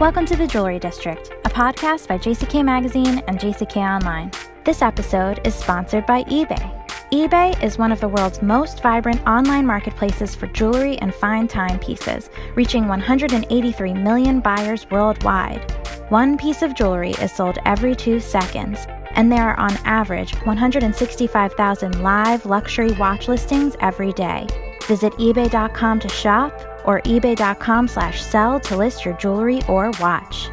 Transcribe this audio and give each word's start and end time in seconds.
Welcome 0.00 0.24
to 0.28 0.36
the 0.36 0.46
Jewelry 0.46 0.78
District, 0.78 1.30
a 1.44 1.50
podcast 1.50 2.08
by 2.08 2.16
JCK 2.16 2.64
Magazine 2.64 3.18
and 3.28 3.38
JCK 3.38 3.76
Online. 3.76 4.30
This 4.64 4.80
episode 4.80 5.46
is 5.46 5.54
sponsored 5.54 6.06
by 6.06 6.24
eBay. 6.24 6.88
eBay 7.12 7.62
is 7.62 7.76
one 7.76 7.92
of 7.92 8.00
the 8.00 8.08
world's 8.08 8.40
most 8.40 8.82
vibrant 8.82 9.20
online 9.26 9.66
marketplaces 9.66 10.34
for 10.34 10.46
jewelry 10.46 10.96
and 11.00 11.14
fine 11.14 11.48
timepieces, 11.48 12.30
reaching 12.54 12.88
183 12.88 13.92
million 13.92 14.40
buyers 14.40 14.90
worldwide. 14.90 15.70
One 16.08 16.38
piece 16.38 16.62
of 16.62 16.74
jewelry 16.74 17.10
is 17.10 17.30
sold 17.30 17.58
every 17.66 17.94
two 17.94 18.20
seconds, 18.20 18.86
and 19.10 19.30
there 19.30 19.50
are 19.50 19.60
on 19.60 19.76
average 19.84 20.34
165,000 20.46 22.02
live 22.02 22.46
luxury 22.46 22.92
watch 22.92 23.28
listings 23.28 23.76
every 23.80 24.14
day. 24.14 24.46
Visit 24.84 25.12
eBay.com 25.18 26.00
to 26.00 26.08
shop 26.08 26.69
or 26.84 27.00
ebay.com 27.02 27.88
slash 27.88 28.22
sell 28.22 28.60
to 28.60 28.76
list 28.76 29.04
your 29.04 29.14
jewelry 29.14 29.60
or 29.68 29.90
watch. 30.00 30.48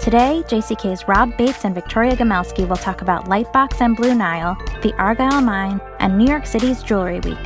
Today, 0.00 0.42
JCK's 0.46 1.08
Rob 1.08 1.36
Bates 1.36 1.64
and 1.64 1.74
Victoria 1.74 2.16
Gomelsky 2.16 2.66
will 2.66 2.76
talk 2.76 3.02
about 3.02 3.26
Lightbox 3.26 3.80
and 3.80 3.96
Blue 3.96 4.14
Nile, 4.14 4.56
the 4.82 4.94
Argyle 4.94 5.40
Mine, 5.40 5.80
and 5.98 6.16
New 6.16 6.26
York 6.26 6.46
City's 6.46 6.82
Jewelry 6.82 7.20
Week. 7.20 7.36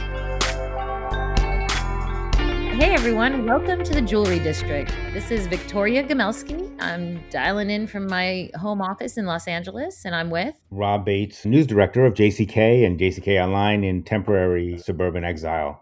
Hey 2.83 2.95
everyone, 2.95 3.47
welcome 3.47 3.85
to 3.85 3.93
the 3.93 4.03
Jewelry 4.03 4.39
District. 4.39 4.93
This 5.13 5.31
is 5.31 5.47
Victoria 5.47 6.03
Gomelsky. 6.03 6.75
I'm 6.81 7.23
dialing 7.31 7.71
in 7.71 7.87
from 7.87 8.07
my 8.07 8.51
home 8.57 8.83
office 8.83 9.17
in 9.17 9.25
Los 9.25 9.47
Angeles, 9.47 10.05
and 10.05 10.15
I'm 10.15 10.31
with 10.31 10.55
Rob 10.71 11.05
Bates, 11.05 11.45
news 11.45 11.67
director 11.67 12.05
of 12.07 12.15
JCK 12.15 12.85
and 12.85 12.99
JCK 12.99 13.41
Online 13.41 13.85
in 13.85 14.03
temporary 14.03 14.79
suburban 14.79 15.23
exile. 15.23 15.82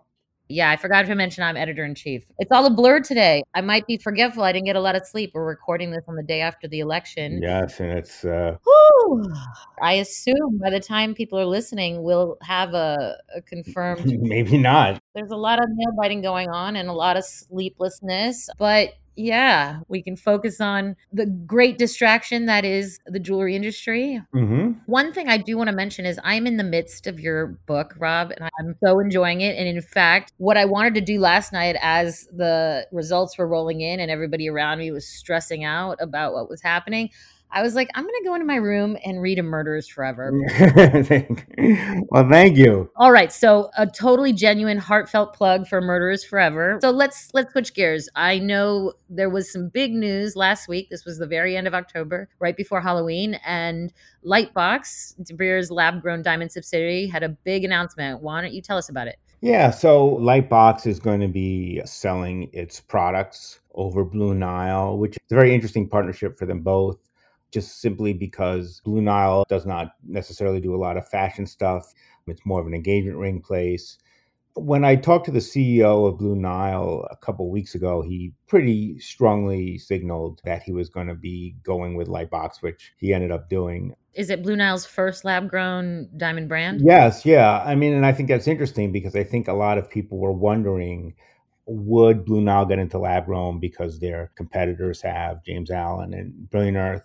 Yeah, 0.50 0.70
I 0.70 0.76
forgot 0.76 1.06
to 1.06 1.14
mention 1.14 1.44
I'm 1.44 1.56
editor 1.56 1.84
in 1.84 1.94
chief. 1.94 2.24
It's 2.40 2.50
all 2.50 2.66
a 2.66 2.70
blur 2.70 3.00
today. 3.00 3.44
I 3.54 3.60
might 3.60 3.86
be 3.86 3.96
forgetful. 3.96 4.42
I 4.42 4.50
didn't 4.50 4.66
get 4.66 4.74
a 4.74 4.80
lot 4.80 4.96
of 4.96 5.06
sleep. 5.06 5.30
We're 5.32 5.46
recording 5.46 5.92
this 5.92 6.02
on 6.08 6.16
the 6.16 6.24
day 6.24 6.40
after 6.40 6.66
the 6.66 6.80
election. 6.80 7.40
Yes, 7.40 7.78
and 7.78 7.92
it's. 7.92 8.24
Uh... 8.24 8.56
Whew. 8.64 9.32
I 9.80 9.94
assume 9.94 10.58
by 10.60 10.70
the 10.70 10.80
time 10.80 11.14
people 11.14 11.38
are 11.38 11.46
listening, 11.46 12.02
we'll 12.02 12.36
have 12.42 12.74
a, 12.74 13.16
a 13.34 13.42
confirmed. 13.42 14.06
Maybe 14.20 14.58
not. 14.58 15.00
There's 15.14 15.30
a 15.30 15.36
lot 15.36 15.62
of 15.62 15.68
nail 15.70 15.92
biting 15.96 16.20
going 16.20 16.48
on 16.50 16.74
and 16.74 16.88
a 16.88 16.94
lot 16.94 17.16
of 17.16 17.24
sleeplessness, 17.24 18.50
but 18.58 18.94
yeah, 19.16 19.80
we 19.88 20.02
can 20.02 20.16
focus 20.16 20.60
on 20.60 20.96
the 21.12 21.26
great 21.26 21.78
distraction 21.78 22.46
that 22.46 22.64
is 22.64 22.98
the 23.06 23.20
jewelry 23.20 23.54
industry. 23.54 24.20
Mm-hmm. 24.34 24.59
One 24.90 25.12
thing 25.12 25.28
I 25.28 25.36
do 25.36 25.56
want 25.56 25.68
to 25.68 25.72
mention 25.72 26.04
is 26.04 26.18
I'm 26.24 26.48
in 26.48 26.56
the 26.56 26.64
midst 26.64 27.06
of 27.06 27.20
your 27.20 27.46
book, 27.46 27.94
Rob, 27.96 28.32
and 28.32 28.50
I'm 28.58 28.74
so 28.84 28.98
enjoying 28.98 29.40
it. 29.40 29.56
And 29.56 29.68
in 29.68 29.80
fact, 29.80 30.32
what 30.38 30.56
I 30.56 30.64
wanted 30.64 30.94
to 30.94 31.00
do 31.00 31.20
last 31.20 31.52
night 31.52 31.76
as 31.80 32.26
the 32.36 32.88
results 32.90 33.38
were 33.38 33.46
rolling 33.46 33.82
in 33.82 34.00
and 34.00 34.10
everybody 34.10 34.48
around 34.50 34.78
me 34.78 34.90
was 34.90 35.06
stressing 35.06 35.62
out 35.62 35.98
about 36.00 36.32
what 36.32 36.48
was 36.48 36.60
happening, 36.60 37.10
I 37.52 37.62
was 37.62 37.74
like, 37.74 37.88
I'm 37.94 38.04
going 38.04 38.14
to 38.22 38.24
go 38.24 38.34
into 38.34 38.46
my 38.46 38.56
room 38.56 38.96
and 39.04 39.20
read 39.20 39.38
a 39.38 39.42
Murderers 39.42 39.88
Forever. 39.88 40.30
well, 42.10 42.28
thank 42.28 42.56
you. 42.56 42.90
All 42.96 43.10
right, 43.10 43.32
so 43.32 43.70
a 43.76 43.86
totally 43.86 44.32
genuine, 44.32 44.78
heartfelt 44.78 45.34
plug 45.34 45.66
for 45.66 45.80
Murderers 45.80 46.22
Forever. 46.22 46.78
So 46.80 46.90
let's 46.90 47.30
let's 47.34 47.50
switch 47.52 47.74
gears. 47.74 48.08
I 48.14 48.38
know 48.38 48.92
there 49.08 49.30
was 49.30 49.52
some 49.52 49.68
big 49.68 49.92
news 49.92 50.36
last 50.36 50.68
week. 50.68 50.90
This 50.90 51.04
was 51.04 51.18
the 51.18 51.26
very 51.26 51.56
end 51.56 51.66
of 51.66 51.74
October, 51.74 52.28
right 52.38 52.56
before 52.56 52.80
Halloween, 52.80 53.34
and 53.44 53.92
Lightbox, 54.24 55.24
De 55.24 55.34
Beers 55.34 55.70
lab-grown 55.70 56.22
diamond 56.22 56.52
subsidiary, 56.52 57.06
had 57.06 57.22
a 57.24 57.30
big 57.30 57.64
announcement. 57.64 58.22
Why 58.22 58.42
don't 58.42 58.52
you 58.52 58.62
tell 58.62 58.78
us 58.78 58.88
about 58.88 59.08
it? 59.08 59.18
Yeah, 59.40 59.70
so 59.70 60.18
Lightbox 60.20 60.86
is 60.86 61.00
going 61.00 61.20
to 61.20 61.28
be 61.28 61.80
selling 61.84 62.50
its 62.52 62.78
products 62.78 63.60
over 63.74 64.04
Blue 64.04 64.34
Nile, 64.34 64.98
which 64.98 65.12
is 65.12 65.32
a 65.32 65.34
very 65.34 65.54
interesting 65.54 65.88
partnership 65.88 66.38
for 66.38 66.44
them 66.44 66.60
both 66.60 66.98
just 67.50 67.80
simply 67.80 68.12
because 68.12 68.80
Blue 68.84 69.00
Nile 69.00 69.44
does 69.48 69.66
not 69.66 69.92
necessarily 70.06 70.60
do 70.60 70.74
a 70.74 70.78
lot 70.78 70.96
of 70.96 71.08
fashion 71.08 71.46
stuff. 71.46 71.92
It's 72.26 72.46
more 72.46 72.60
of 72.60 72.66
an 72.66 72.74
engagement 72.74 73.16
ring 73.16 73.40
place. 73.40 73.98
When 74.54 74.84
I 74.84 74.96
talked 74.96 75.26
to 75.26 75.30
the 75.30 75.38
CEO 75.38 76.08
of 76.08 76.18
Blue 76.18 76.34
Nile 76.34 77.06
a 77.10 77.16
couple 77.16 77.48
weeks 77.50 77.74
ago, 77.74 78.02
he 78.02 78.32
pretty 78.46 78.98
strongly 78.98 79.78
signaled 79.78 80.40
that 80.44 80.62
he 80.62 80.72
was 80.72 80.88
going 80.88 81.06
to 81.06 81.14
be 81.14 81.56
going 81.62 81.94
with 81.94 82.08
Lightbox, 82.08 82.60
which 82.60 82.92
he 82.96 83.14
ended 83.14 83.30
up 83.30 83.48
doing. 83.48 83.94
Is 84.12 84.28
it 84.28 84.42
Blue 84.42 84.56
Nile's 84.56 84.84
first 84.84 85.24
lab 85.24 85.48
grown 85.48 86.08
diamond 86.16 86.48
brand? 86.48 86.80
Yes, 86.84 87.24
yeah. 87.24 87.62
I 87.64 87.76
mean, 87.76 87.94
and 87.94 88.04
I 88.04 88.12
think 88.12 88.28
that's 88.28 88.48
interesting 88.48 88.90
because 88.90 89.14
I 89.14 89.22
think 89.22 89.46
a 89.46 89.52
lot 89.52 89.78
of 89.78 89.88
people 89.88 90.18
were 90.18 90.32
wondering 90.32 91.14
would 91.66 92.24
Blue 92.24 92.40
Nile 92.40 92.66
get 92.66 92.80
into 92.80 92.98
lab 92.98 93.26
grown 93.26 93.60
because 93.60 93.98
their 93.98 94.32
competitors 94.34 95.00
have 95.02 95.44
James 95.44 95.70
Allen 95.70 96.12
and 96.12 96.50
Brilliant 96.50 96.76
Earth. 96.76 97.02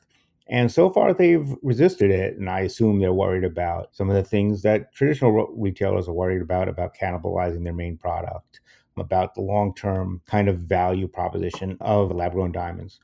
And 0.48 0.72
so 0.72 0.92
far, 0.92 1.14
they've 1.14 1.56
resisted 1.64 2.12
it. 2.12 2.38
And 2.38 2.50
I 2.50 2.62
assume 2.62 3.00
they're 3.00 3.14
worried 3.14 3.44
about 3.44 3.96
some 3.96 4.10
of 4.10 4.16
the 4.16 4.24
things 4.24 4.62
that 4.62 4.94
traditional 4.94 5.32
retailers 5.56 6.08
are 6.08 6.14
worried 6.14 6.42
about, 6.42 6.70
about 6.70 6.96
cannibalizing 6.96 7.64
their 7.64 7.74
main 7.74 7.98
product, 7.98 8.62
about 8.98 9.34
the 9.34 9.42
long 9.42 9.74
term 9.74 10.22
kind 10.28 10.48
of 10.48 10.60
value 10.60 11.08
proposition 11.08 11.78
of 11.82 12.12
lab 12.12 12.34
grown 12.34 12.52
diamonds. 12.52 13.00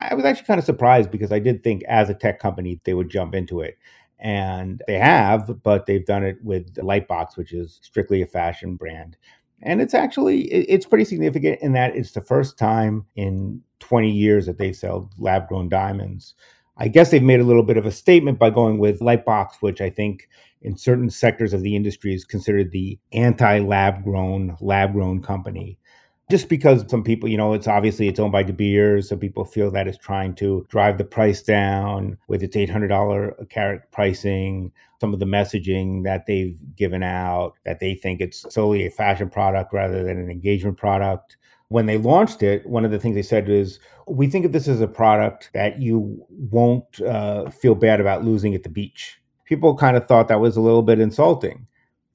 I 0.00 0.14
was 0.14 0.24
actually 0.24 0.46
kind 0.46 0.58
of 0.58 0.64
surprised 0.64 1.12
because 1.12 1.30
I 1.30 1.38
did 1.38 1.62
think 1.62 1.84
as 1.84 2.10
a 2.10 2.14
tech 2.14 2.40
company, 2.40 2.80
they 2.82 2.94
would 2.94 3.10
jump 3.10 3.34
into 3.34 3.60
it. 3.60 3.78
And 4.18 4.82
they 4.86 4.98
have, 4.98 5.62
but 5.62 5.86
they've 5.86 6.04
done 6.04 6.24
it 6.24 6.38
with 6.42 6.74
Lightbox, 6.76 7.36
which 7.36 7.52
is 7.52 7.78
strictly 7.82 8.22
a 8.22 8.26
fashion 8.26 8.76
brand. 8.76 9.16
And 9.62 9.80
it's 9.80 9.94
actually 9.94 10.42
it's 10.42 10.86
pretty 10.86 11.04
significant 11.04 11.60
in 11.60 11.72
that 11.72 11.94
it's 11.94 12.12
the 12.12 12.20
first 12.20 12.58
time 12.58 13.06
in 13.14 13.62
20 13.78 14.10
years 14.10 14.46
that 14.46 14.58
they 14.58 14.72
sell 14.72 15.08
lab 15.18 15.46
grown 15.48 15.68
diamonds 15.68 16.34
I 16.76 16.88
guess 16.88 17.10
they've 17.10 17.22
made 17.22 17.40
a 17.40 17.44
little 17.44 17.62
bit 17.62 17.76
of 17.76 17.86
a 17.86 17.92
statement 17.92 18.38
by 18.38 18.50
going 18.50 18.78
with 18.78 19.00
Lightbox, 19.00 19.56
which 19.60 19.80
I 19.80 19.90
think 19.90 20.28
in 20.62 20.76
certain 20.76 21.10
sectors 21.10 21.52
of 21.52 21.62
the 21.62 21.76
industry 21.76 22.14
is 22.14 22.24
considered 22.24 22.70
the 22.70 22.98
anti 23.12 23.58
lab 23.58 24.02
grown, 24.04 24.56
lab 24.60 24.92
grown 24.92 25.22
company. 25.22 25.78
Just 26.30 26.48
because 26.48 26.88
some 26.88 27.04
people, 27.04 27.28
you 27.28 27.36
know, 27.36 27.52
it's 27.52 27.66
obviously 27.66 28.08
it's 28.08 28.18
owned 28.18 28.32
by 28.32 28.42
De 28.42 28.54
Beers. 28.54 29.08
Some 29.08 29.18
people 29.18 29.44
feel 29.44 29.70
that 29.72 29.86
it's 29.86 29.98
trying 29.98 30.34
to 30.36 30.64
drive 30.70 30.96
the 30.96 31.04
price 31.04 31.42
down 31.42 32.16
with 32.26 32.42
its 32.42 32.56
$800 32.56 33.34
a 33.38 33.46
carat 33.46 33.82
pricing. 33.90 34.72
Some 34.98 35.12
of 35.12 35.20
the 35.20 35.26
messaging 35.26 36.04
that 36.04 36.26
they've 36.26 36.56
given 36.74 37.02
out 37.02 37.54
that 37.66 37.80
they 37.80 37.94
think 37.94 38.20
it's 38.20 38.46
solely 38.48 38.86
a 38.86 38.90
fashion 38.90 39.28
product 39.28 39.74
rather 39.74 40.04
than 40.04 40.16
an 40.16 40.30
engagement 40.30 40.78
product 40.78 41.36
when 41.72 41.86
they 41.86 41.98
launched 41.98 42.42
it, 42.42 42.66
one 42.66 42.84
of 42.84 42.90
the 42.90 42.98
things 42.98 43.14
they 43.14 43.22
said 43.22 43.48
is, 43.48 43.78
we 44.06 44.26
think 44.26 44.44
of 44.44 44.52
this 44.52 44.68
as 44.68 44.80
a 44.80 44.88
product 44.88 45.50
that 45.54 45.80
you 45.80 46.24
won't 46.28 47.00
uh, 47.00 47.50
feel 47.50 47.74
bad 47.74 48.00
about 48.00 48.24
losing 48.24 48.54
at 48.54 48.62
the 48.62 48.68
beach. 48.68 49.18
People 49.44 49.76
kind 49.76 49.96
of 49.96 50.06
thought 50.06 50.28
that 50.28 50.40
was 50.40 50.56
a 50.56 50.60
little 50.60 50.82
bit 50.82 51.00
insulting. 51.00 51.66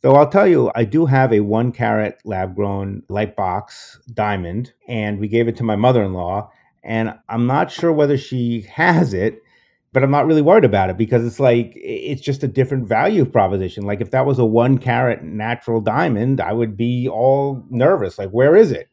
Though 0.02 0.16
I'll 0.16 0.30
tell 0.30 0.48
you, 0.48 0.72
I 0.76 0.84
do 0.84 1.06
have 1.06 1.34
a 1.34 1.40
one 1.40 1.72
carat 1.72 2.20
lab 2.24 2.56
grown 2.56 3.04
light 3.10 3.36
box 3.36 4.00
diamond, 4.14 4.74
and 4.88 5.20
we 5.20 5.28
gave 5.28 5.48
it 5.48 5.58
to 5.58 5.64
my 5.64 5.76
mother 5.76 6.04
in 6.04 6.14
law. 6.14 6.52
And 6.84 7.14
I'm 7.28 7.48
not 7.48 7.72
sure 7.72 7.92
whether 7.92 8.18
she 8.18 8.62
has 8.62 9.14
it, 9.14 9.42
but 9.94 10.04
I'm 10.04 10.12
not 10.12 10.28
really 10.28 10.42
worried 10.44 10.66
about 10.66 10.90
it 10.90 10.98
because 10.98 11.26
it's 11.26 11.40
like, 11.40 11.74
it's 11.76 12.22
just 12.22 12.44
a 12.44 12.48
different 12.48 12.88
value 12.88 13.26
proposition. 13.26 13.86
Like 13.86 14.00
if 14.00 14.12
that 14.12 14.26
was 14.26 14.40
a 14.40 14.46
one 14.46 14.78
carat 14.78 15.24
natural 15.24 15.82
diamond, 15.82 16.40
I 16.40 16.54
would 16.54 16.78
be 16.78 17.10
all 17.10 17.66
nervous. 17.70 18.20
Like, 18.20 18.30
where 18.30 18.56
is 18.56 18.72
it? 18.72 18.90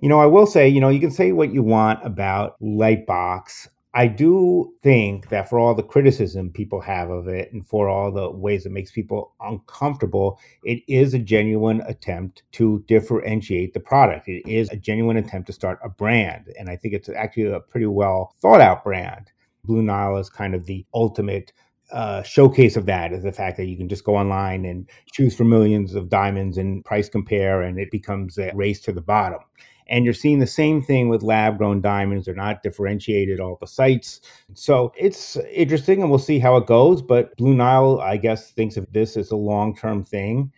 You 0.00 0.08
know, 0.08 0.20
I 0.20 0.26
will 0.26 0.46
say, 0.46 0.68
you 0.68 0.80
know, 0.80 0.88
you 0.88 1.00
can 1.00 1.10
say 1.10 1.32
what 1.32 1.52
you 1.52 1.62
want 1.62 2.04
about 2.04 2.60
Lightbox. 2.60 3.68
I 3.94 4.06
do 4.06 4.72
think 4.82 5.28
that 5.28 5.50
for 5.50 5.58
all 5.58 5.74
the 5.74 5.82
criticism 5.82 6.50
people 6.50 6.80
have 6.80 7.10
of 7.10 7.28
it 7.28 7.52
and 7.52 7.66
for 7.66 7.90
all 7.90 8.10
the 8.10 8.30
ways 8.30 8.64
it 8.64 8.72
makes 8.72 8.90
people 8.90 9.34
uncomfortable, 9.40 10.40
it 10.64 10.82
is 10.88 11.12
a 11.12 11.18
genuine 11.18 11.82
attempt 11.82 12.42
to 12.52 12.82
differentiate 12.88 13.74
the 13.74 13.80
product. 13.80 14.28
It 14.28 14.48
is 14.48 14.70
a 14.70 14.76
genuine 14.76 15.18
attempt 15.18 15.48
to 15.48 15.52
start 15.52 15.78
a 15.84 15.90
brand. 15.90 16.46
And 16.58 16.70
I 16.70 16.76
think 16.76 16.94
it's 16.94 17.10
actually 17.10 17.52
a 17.52 17.60
pretty 17.60 17.86
well 17.86 18.34
thought 18.40 18.62
out 18.62 18.82
brand. 18.82 19.30
Blue 19.64 19.82
Nile 19.82 20.16
is 20.16 20.30
kind 20.30 20.54
of 20.54 20.64
the 20.64 20.86
ultimate 20.94 21.52
uh, 21.92 22.22
showcase 22.22 22.76
of 22.76 22.86
that 22.86 23.12
is 23.12 23.22
the 23.22 23.32
fact 23.32 23.58
that 23.58 23.66
you 23.66 23.76
can 23.76 23.88
just 23.88 24.04
go 24.04 24.16
online 24.16 24.64
and 24.64 24.88
choose 25.12 25.36
for 25.36 25.44
millions 25.44 25.94
of 25.94 26.08
diamonds 26.08 26.56
and 26.56 26.82
price 26.86 27.10
compare, 27.10 27.60
and 27.60 27.78
it 27.78 27.90
becomes 27.90 28.38
a 28.38 28.50
race 28.54 28.80
to 28.80 28.92
the 28.92 29.02
bottom. 29.02 29.40
And 29.88 30.04
you're 30.04 30.14
seeing 30.14 30.38
the 30.38 30.46
same 30.46 30.82
thing 30.82 31.08
with 31.08 31.22
lab 31.22 31.58
grown 31.58 31.80
diamonds. 31.80 32.26
They're 32.26 32.34
not 32.34 32.62
differentiated 32.62 33.40
all 33.40 33.58
the 33.60 33.66
sites. 33.66 34.20
So 34.54 34.92
it's 34.96 35.36
interesting 35.52 36.00
and 36.00 36.10
we'll 36.10 36.18
see 36.18 36.38
how 36.38 36.56
it 36.56 36.66
goes. 36.66 37.02
But 37.02 37.36
Blue 37.36 37.54
Nile, 37.54 38.00
I 38.00 38.16
guess, 38.16 38.50
thinks 38.50 38.76
of 38.76 38.90
this 38.92 39.16
as 39.16 39.30
a 39.30 39.36
long 39.36 39.76
term 39.76 40.04
thing. 40.04 40.52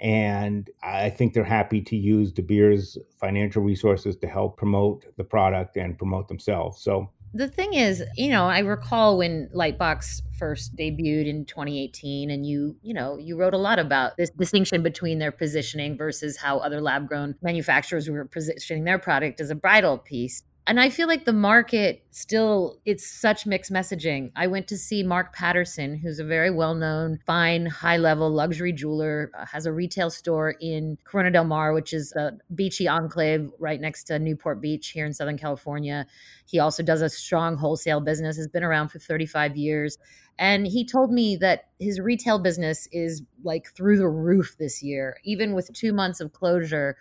And 0.00 0.70
I 0.82 1.10
think 1.10 1.32
they're 1.32 1.42
happy 1.42 1.80
to 1.80 1.96
use 1.96 2.30
De 2.32 2.42
Beers 2.42 2.96
financial 3.18 3.62
resources 3.62 4.16
to 4.18 4.28
help 4.28 4.56
promote 4.56 5.04
the 5.16 5.24
product 5.24 5.76
and 5.76 5.98
promote 5.98 6.28
themselves. 6.28 6.80
So 6.80 7.10
the 7.34 7.48
thing 7.48 7.74
is, 7.74 8.02
you 8.16 8.30
know, 8.30 8.46
I 8.46 8.60
recall 8.60 9.18
when 9.18 9.48
Lightbox 9.54 10.22
first 10.38 10.76
debuted 10.76 11.28
in 11.28 11.44
2018 11.44 12.30
and 12.30 12.46
you, 12.46 12.76
you 12.82 12.94
know, 12.94 13.18
you 13.18 13.36
wrote 13.36 13.54
a 13.54 13.58
lot 13.58 13.78
about 13.78 14.16
this 14.16 14.30
distinction 14.30 14.82
between 14.82 15.18
their 15.18 15.32
positioning 15.32 15.96
versus 15.96 16.36
how 16.36 16.58
other 16.58 16.80
lab 16.80 17.08
grown 17.08 17.34
manufacturers 17.42 18.08
were 18.08 18.24
positioning 18.24 18.84
their 18.84 18.98
product 18.98 19.40
as 19.40 19.50
a 19.50 19.54
bridal 19.54 19.98
piece. 19.98 20.42
And 20.68 20.78
I 20.78 20.90
feel 20.90 21.08
like 21.08 21.24
the 21.24 21.32
market 21.32 22.04
still, 22.10 22.78
it's 22.84 23.06
such 23.06 23.46
mixed 23.46 23.72
messaging. 23.72 24.30
I 24.36 24.48
went 24.48 24.68
to 24.68 24.76
see 24.76 25.02
Mark 25.02 25.34
Patterson, 25.34 25.96
who's 25.96 26.18
a 26.18 26.24
very 26.24 26.50
well 26.50 26.74
known, 26.74 27.20
fine, 27.24 27.64
high 27.64 27.96
level 27.96 28.28
luxury 28.30 28.74
jeweler, 28.74 29.30
uh, 29.32 29.46
has 29.46 29.64
a 29.64 29.72
retail 29.72 30.10
store 30.10 30.56
in 30.60 30.98
Corona 31.04 31.30
del 31.30 31.44
Mar, 31.44 31.72
which 31.72 31.94
is 31.94 32.12
a 32.12 32.32
beachy 32.54 32.86
enclave 32.86 33.50
right 33.58 33.80
next 33.80 34.04
to 34.04 34.18
Newport 34.18 34.60
Beach 34.60 34.90
here 34.90 35.06
in 35.06 35.14
Southern 35.14 35.38
California. 35.38 36.06
He 36.44 36.58
also 36.58 36.82
does 36.82 37.00
a 37.00 37.08
strong 37.08 37.56
wholesale 37.56 38.02
business, 38.02 38.36
has 38.36 38.46
been 38.46 38.62
around 38.62 38.90
for 38.90 38.98
35 38.98 39.56
years. 39.56 39.96
And 40.38 40.66
he 40.66 40.84
told 40.84 41.10
me 41.10 41.34
that 41.36 41.64
his 41.80 41.98
retail 41.98 42.38
business 42.38 42.86
is 42.92 43.22
like 43.42 43.68
through 43.74 43.96
the 43.96 44.08
roof 44.08 44.56
this 44.58 44.82
year, 44.82 45.16
even 45.24 45.54
with 45.54 45.72
two 45.72 45.94
months 45.94 46.20
of 46.20 46.34
closure 46.34 46.98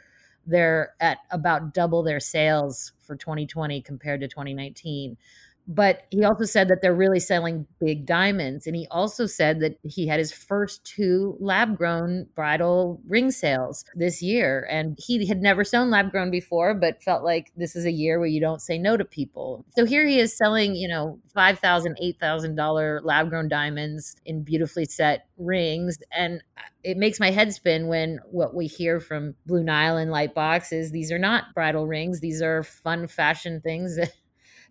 they're 0.47 0.93
at 0.99 1.19
about 1.31 1.73
double 1.73 2.01
their 2.01 2.19
sales 2.19 2.93
for 3.01 3.15
2020 3.15 3.81
compared 3.81 4.21
to 4.21 4.27
2019 4.27 5.17
but 5.67 6.03
he 6.09 6.23
also 6.23 6.45
said 6.45 6.69
that 6.69 6.81
they're 6.81 6.95
really 6.95 7.19
selling 7.19 7.67
big 7.79 8.05
diamonds 8.05 8.65
and 8.65 8.75
he 8.75 8.87
also 8.89 9.25
said 9.25 9.59
that 9.59 9.77
he 9.83 10.07
had 10.07 10.17
his 10.17 10.31
first 10.31 10.83
two 10.85 11.35
lab 11.39 11.77
grown 11.77 12.25
bridal 12.35 13.01
ring 13.05 13.29
sales 13.31 13.83
this 13.95 14.21
year 14.21 14.65
and 14.71 14.97
he 14.97 15.25
had 15.27 15.41
never 15.41 15.63
sewn 15.63 15.89
lab 15.89 16.09
grown 16.09 16.31
before 16.31 16.73
but 16.73 17.03
felt 17.03 17.23
like 17.23 17.51
this 17.57 17.75
is 17.75 17.85
a 17.85 17.91
year 17.91 18.17
where 18.17 18.27
you 18.27 18.39
don't 18.39 18.61
say 18.61 18.77
no 18.77 18.95
to 18.95 19.03
people. 19.03 19.65
So 19.75 19.85
here 19.85 20.05
he 20.07 20.19
is 20.19 20.35
selling 20.35 20.75
you 20.75 20.87
know 20.87 21.19
$5000 21.35 21.95
$8000 22.21 23.03
lab 23.03 23.29
grown 23.29 23.49
diamonds 23.49 24.15
in 24.25 24.43
beautifully 24.43 24.85
set 24.85 25.27
rings 25.37 25.97
and 26.11 26.41
it 26.83 26.95
makes 26.95 27.19
my 27.19 27.31
head 27.31 27.53
spin 27.53 27.87
when 27.87 28.19
what 28.31 28.55
we 28.55 28.67
hear 28.67 29.01
from 29.01 29.35
blue 29.45 29.63
nile 29.63 29.97
and 29.97 30.11
lightbox 30.11 30.71
is 30.71 30.91
these 30.91 31.11
are 31.11 31.19
not 31.19 31.53
bridal 31.53 31.85
rings 31.85 32.21
these 32.21 32.41
are 32.41 32.63
fun 32.63 33.07
fashion 33.07 33.59
things 33.59 33.97
that 33.97 34.11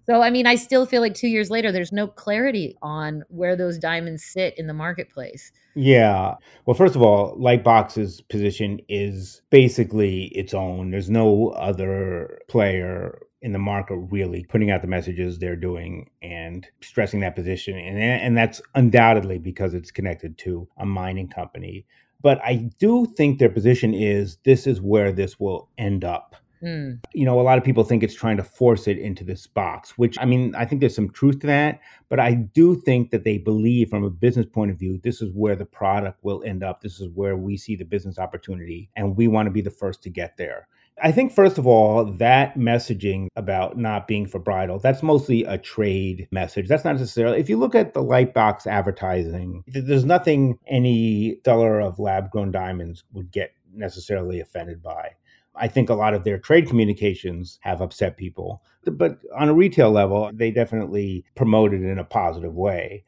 so, 0.09 0.23
I 0.23 0.31
mean, 0.31 0.47
I 0.47 0.55
still 0.55 0.87
feel 0.87 1.03
like 1.03 1.15
two 1.15 1.29
years 1.29 1.51
later, 1.51 1.73
there's 1.73 1.93
no 1.93 2.07
clarity 2.07 2.77
on 2.81 3.25
where 3.29 3.57
those 3.57 3.79
diamonds 3.79 4.25
sit 4.25 4.57
in 4.57 4.69
the 4.69 4.75
marketplace. 4.75 5.51
Yeah. 5.75 6.37
Well, 6.65 6.75
first 6.75 6.95
of 6.95 7.03
all, 7.03 7.37
Lightbox's 7.37 8.21
position 8.23 8.81
is 8.89 9.43
basically 9.51 10.27
its 10.27 10.55
own. 10.55 10.91
There's 10.91 11.11
no 11.11 11.49
other 11.51 12.39
player 12.49 13.19
in 13.43 13.53
the 13.53 13.59
market 13.59 13.97
really 14.11 14.45
putting 14.49 14.71
out 14.71 14.81
the 14.81 14.89
messages 14.89 15.39
they're 15.39 15.57
doing 15.57 16.09
and 16.23 16.67
stressing 16.83 17.21
that 17.21 17.37
position. 17.37 17.77
And, 17.77 17.99
and 17.99 18.37
that's 18.37 18.63
undoubtedly 18.75 19.39
because 19.39 19.75
it's 19.75 19.91
connected 19.91 20.39
to 20.39 20.69
a 20.79 20.87
mining 20.87 21.29
company. 21.29 21.85
But 22.23 22.41
I 22.43 22.71
do 22.79 23.07
think 23.17 23.39
their 23.39 23.51
position 23.51 23.93
is 23.93 24.39
this 24.45 24.67
is 24.67 24.81
where 24.81 25.13
this 25.13 25.39
will 25.39 25.69
end 25.79 26.05
up 26.05 26.35
Mm. 26.63 27.01
You 27.13 27.25
know, 27.25 27.41
a 27.41 27.43
lot 27.43 27.59
of 27.59 27.65
people 27.65 27.85
think 27.85 28.03
it's 28.03 28.15
trying 28.15 28.37
to 28.39 28.43
force 28.43 28.89
it 28.89 28.99
into 28.99 29.25
this 29.25 29.47
box, 29.47 29.97
which 29.99 30.17
I 30.19 30.25
mean, 30.25 30.55
I 30.55 30.65
think 30.65 30.81
there's 30.81 30.95
some 30.95 31.11
truth 31.11 31.41
to 31.41 31.47
that. 31.49 31.81
But 32.09 32.21
I 32.21 32.35
do 32.35 32.77
think 32.77 33.11
that 33.11 33.25
they 33.25 33.39
believe, 33.39 33.91
from 33.91 34.05
a 34.05 34.11
business 34.11 34.47
point 34.47 34.71
of 34.71 34.79
view, 34.79 35.01
this 35.03 35.21
is 35.21 35.33
where 35.35 35.57
the 35.57 35.67
product 35.67 36.23
will 36.23 36.43
end 36.45 36.63
up. 36.63 36.81
This 36.81 37.01
is 37.01 37.09
where 37.15 37.37
we 37.37 37.57
see 37.57 37.77
the 37.77 37.85
business 37.85 38.19
opportunity, 38.19 38.91
and 38.97 39.17
we 39.17 39.29
want 39.29 39.47
to 39.47 39.51
be 39.51 39.61
the 39.61 39.71
first 39.71 40.03
to 40.05 40.11
get 40.11 40.37
there. 40.37 40.69
I 41.03 41.13
think, 41.13 41.31
first 41.31 41.59
of 41.59 41.67
all, 41.67 42.07
that 42.15 42.57
messaging 42.57 43.27
about 43.37 43.77
not 43.77 44.09
being 44.09 44.27
for 44.27 44.39
bridal, 44.39 44.79
that's 44.79 45.03
mostly 45.03 45.45
a 45.45 45.59
trade 45.59 46.27
message. 46.31 46.69
That's 46.69 46.87
not 46.87 46.93
necessarily, 46.93 47.39
if 47.39 47.51
you 47.51 47.59
look 47.59 47.75
at 47.75 47.93
the 47.93 48.03
Lightbox 48.03 48.67
advertising, 48.67 49.63
there's 49.67 50.07
nothing 50.07 50.59
any 50.67 51.37
seller 51.45 51.81
of 51.81 51.99
lab 51.99 52.31
grown 52.31 52.51
diamonds 52.51 53.05
would 53.13 53.31
get 53.31 53.53
necessarily 53.75 54.41
offended 54.41 54.83
by. 54.83 55.11
I 55.59 55.69
think 55.69 55.89
a 55.89 55.95
lot 55.95 56.15
of 56.15 56.25
their 56.25 56.39
trade 56.39 56.69
communications 56.69 57.59
have 57.63 57.81
upset 57.81 58.17
people. 58.17 58.63
But 58.85 59.19
on 59.37 59.49
a 59.49 59.55
retail 59.55 59.91
level, 59.91 60.31
they 60.33 60.51
definitely 60.51 61.25
promote 61.35 61.75
it 61.75 61.83
in 61.83 61.99
a 61.99 62.05
positive 62.05 62.55
way. 62.55 63.05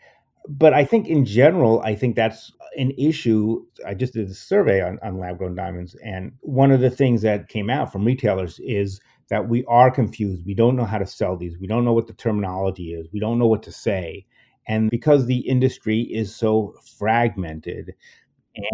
But 0.49 0.73
I 0.73 0.85
think 0.85 1.09
in 1.09 1.25
general, 1.25 1.81
I 1.83 1.95
think 1.95 2.17
that's 2.17 2.53
an 2.77 2.93
issue. 2.93 3.65
I 3.87 3.95
just 3.95 4.15
did 4.15 4.29
a 4.29 4.35
survey 4.35 4.83
on, 4.83 4.99
on 5.03 5.19
lab 5.19 5.39
grown 5.39 5.55
diamonds. 5.55 5.95
And 6.05 6.33
one 6.41 6.71
of 6.71 6.81
the 6.81 6.91
things 6.91 7.23
that 7.23 7.49
came 7.49 7.69
out 7.69 7.93
from 7.93 8.05
retailers 8.05 8.59
is 8.63 9.01
that 9.31 9.49
we 9.49 9.65
are 9.67 9.91
confused. 9.91 10.47
We 10.47 10.55
don't 10.55 10.77
know 10.77 10.85
how 10.85 10.99
to 10.99 11.07
sell 11.07 11.37
these. 11.37 11.59
We 11.59 11.67
don't 11.67 11.85
know 11.85 11.93
what 11.93 12.07
the 12.07 12.15
terminology 12.15 12.95
is. 12.95 13.09
We 13.13 13.21
don't 13.21 13.39
know 13.39 13.47
what 13.47 13.63
to 13.65 13.73
say. 13.73 14.27
And 14.67 14.91
because 14.91 15.27
the 15.27 15.41
industry 15.41 16.03
is 16.03 16.35
so 16.35 16.75
fragmented, 16.99 17.95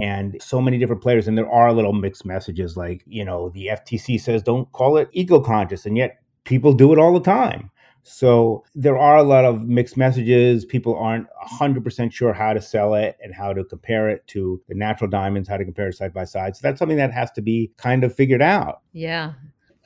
and 0.02 0.36
so 0.40 0.60
many 0.60 0.78
different 0.78 1.02
players 1.02 1.28
and 1.28 1.36
there 1.36 1.50
are 1.50 1.72
little 1.72 1.92
mixed 1.92 2.24
messages 2.24 2.76
like 2.76 3.02
you 3.06 3.24
know 3.24 3.50
the 3.50 3.66
ftc 3.66 4.20
says 4.20 4.42
don't 4.42 4.70
call 4.72 4.96
it 4.96 5.08
eco-conscious 5.12 5.86
and 5.86 5.96
yet 5.96 6.20
people 6.44 6.72
do 6.72 6.92
it 6.92 6.98
all 6.98 7.12
the 7.12 7.20
time. 7.20 7.70
So 8.06 8.64
there 8.74 8.98
are 8.98 9.16
a 9.16 9.22
lot 9.22 9.46
of 9.46 9.62
mixed 9.62 9.96
messages. 9.96 10.66
People 10.66 10.94
aren't 10.96 11.26
100% 11.58 12.12
sure 12.12 12.34
how 12.34 12.52
to 12.52 12.60
sell 12.60 12.94
it 12.94 13.16
and 13.22 13.34
how 13.34 13.54
to 13.54 13.64
compare 13.64 14.10
it 14.10 14.26
to 14.28 14.60
the 14.68 14.74
natural 14.74 15.08
diamonds 15.08 15.48
how 15.48 15.56
to 15.56 15.64
compare 15.64 15.88
it 15.88 15.94
side 15.94 16.12
by 16.12 16.24
side. 16.24 16.54
So 16.54 16.60
that's 16.62 16.78
something 16.78 16.98
that 16.98 17.12
has 17.12 17.30
to 17.32 17.42
be 17.42 17.72
kind 17.78 18.04
of 18.04 18.14
figured 18.14 18.42
out. 18.42 18.82
Yeah. 18.92 19.32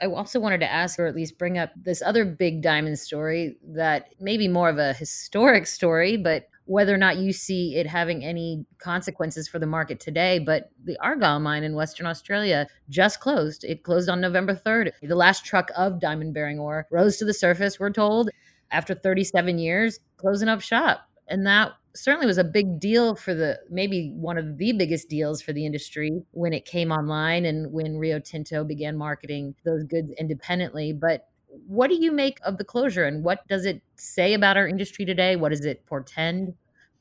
I 0.03 0.07
also 0.07 0.41
wanted 0.41 0.59
to 0.61 0.71
ask, 0.71 0.99
or 0.99 1.07
at 1.07 1.15
least 1.15 1.39
bring 1.39 1.59
up 1.59 1.71
this 1.77 2.03
other 2.03 2.25
big 2.25 2.61
diamond 2.61 2.99
story 2.99 3.57
that 3.69 4.09
may 4.21 4.37
be 4.37 4.49
more 4.49 4.69
of 4.69 4.79
a 4.79 4.93
historic 4.93 5.67
story, 5.67 6.17
but 6.17 6.49
whether 6.69 6.95
or 6.95 6.99
not 6.99 7.17
you 7.17 7.33
see 7.33 7.77
it 7.77 7.87
having 7.87 8.23
any 8.23 8.67
consequences 8.77 9.49
for 9.49 9.59
the 9.59 9.67
market 9.67 9.99
today. 9.99 10.39
But 10.39 10.71
the 10.85 10.99
Argyle 11.01 11.41
mine 11.41 11.65
in 11.65 11.75
Western 11.75 12.07
Australia 12.07 12.67
just 12.91 13.21
closed. 13.21 13.65
It 13.65 13.83
closed 13.83 14.11
on 14.11 14.21
November 14.21 14.55
3rd. 14.55 14.93
The 15.03 15.17
last 15.17 15.47
truck 15.47 15.71
of 15.77 15.99
diamond 15.99 16.35
bearing 16.35 16.59
ore 16.59 16.87
rose 16.91 17.17
to 17.17 17.25
the 17.25 17.33
surface, 17.33 17.81
we're 17.81 17.91
told, 17.91 18.29
after 18.71 18.95
37 18.95 19.59
years, 19.59 19.99
closing 20.19 20.49
up 20.49 20.61
shop. 20.61 21.09
And 21.27 21.47
that 21.47 21.73
certainly 21.95 22.27
was 22.27 22.39
a 22.39 22.45
big 22.45 22.79
deal 22.79 23.15
for 23.15 23.33
the 23.33 23.59
maybe 23.71 24.13
one 24.15 24.37
of 24.37 24.59
the 24.59 24.73
biggest 24.73 25.09
deals 25.09 25.41
for 25.41 25.55
the 25.55 25.65
industry 25.65 26.23
when 26.33 26.53
it 26.53 26.67
came 26.67 26.93
online 26.93 27.47
and 27.47 27.73
when 27.73 27.97
Rio 27.97 28.19
Tinto 28.19 28.63
began 28.63 28.97
marketing 28.97 29.55
those 29.65 29.85
goods 29.85 30.13
independently. 30.19 30.93
But 30.93 31.28
what 31.49 31.89
do 31.89 31.97
you 31.97 32.13
make 32.13 32.39
of 32.45 32.59
the 32.59 32.65
closure 32.65 33.05
and 33.05 33.25
what 33.25 33.47
does 33.49 33.65
it 33.65 33.83
say 33.97 34.35
about 34.35 34.57
our 34.57 34.69
industry 34.69 35.05
today? 35.05 35.37
What 35.37 35.51
does 35.51 35.65
it 35.65 35.85
portend? 35.87 36.55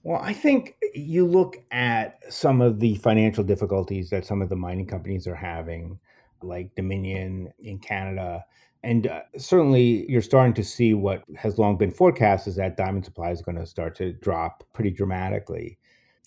Well, 0.04 0.22
I 0.22 0.34
think 0.34 0.76
you 0.94 1.26
look 1.26 1.58
at 1.72 2.20
some 2.32 2.62
of 2.62 2.80
the 2.80 2.96
financial 2.96 3.44
difficulties 3.44 4.10
that 4.10 4.26
some 4.26 4.42
of 4.42 4.50
the 4.50 4.56
mining 4.56 4.88
companies 4.88 5.28
are 5.28 5.36
having, 5.36 6.00
like 6.42 6.74
Dominion 6.76 7.52
in 7.60 7.80
Canada. 7.80 8.46
And 8.84 9.08
uh, 9.08 9.22
certainly, 9.38 10.10
you're 10.10 10.22
starting 10.22 10.54
to 10.54 10.64
see 10.64 10.94
what 10.94 11.24
has 11.36 11.58
long 11.58 11.78
been 11.78 11.92
forecast 11.92 12.48
is 12.48 12.56
that 12.56 12.78
diamond 12.78 13.06
supply 13.06 13.32
is 13.32 13.42
going 13.42 13.58
to 13.58 13.66
start 13.66 13.96
to 13.96 14.14
drop 14.14 14.64
pretty 14.72 14.92
dramatically. 14.92 15.78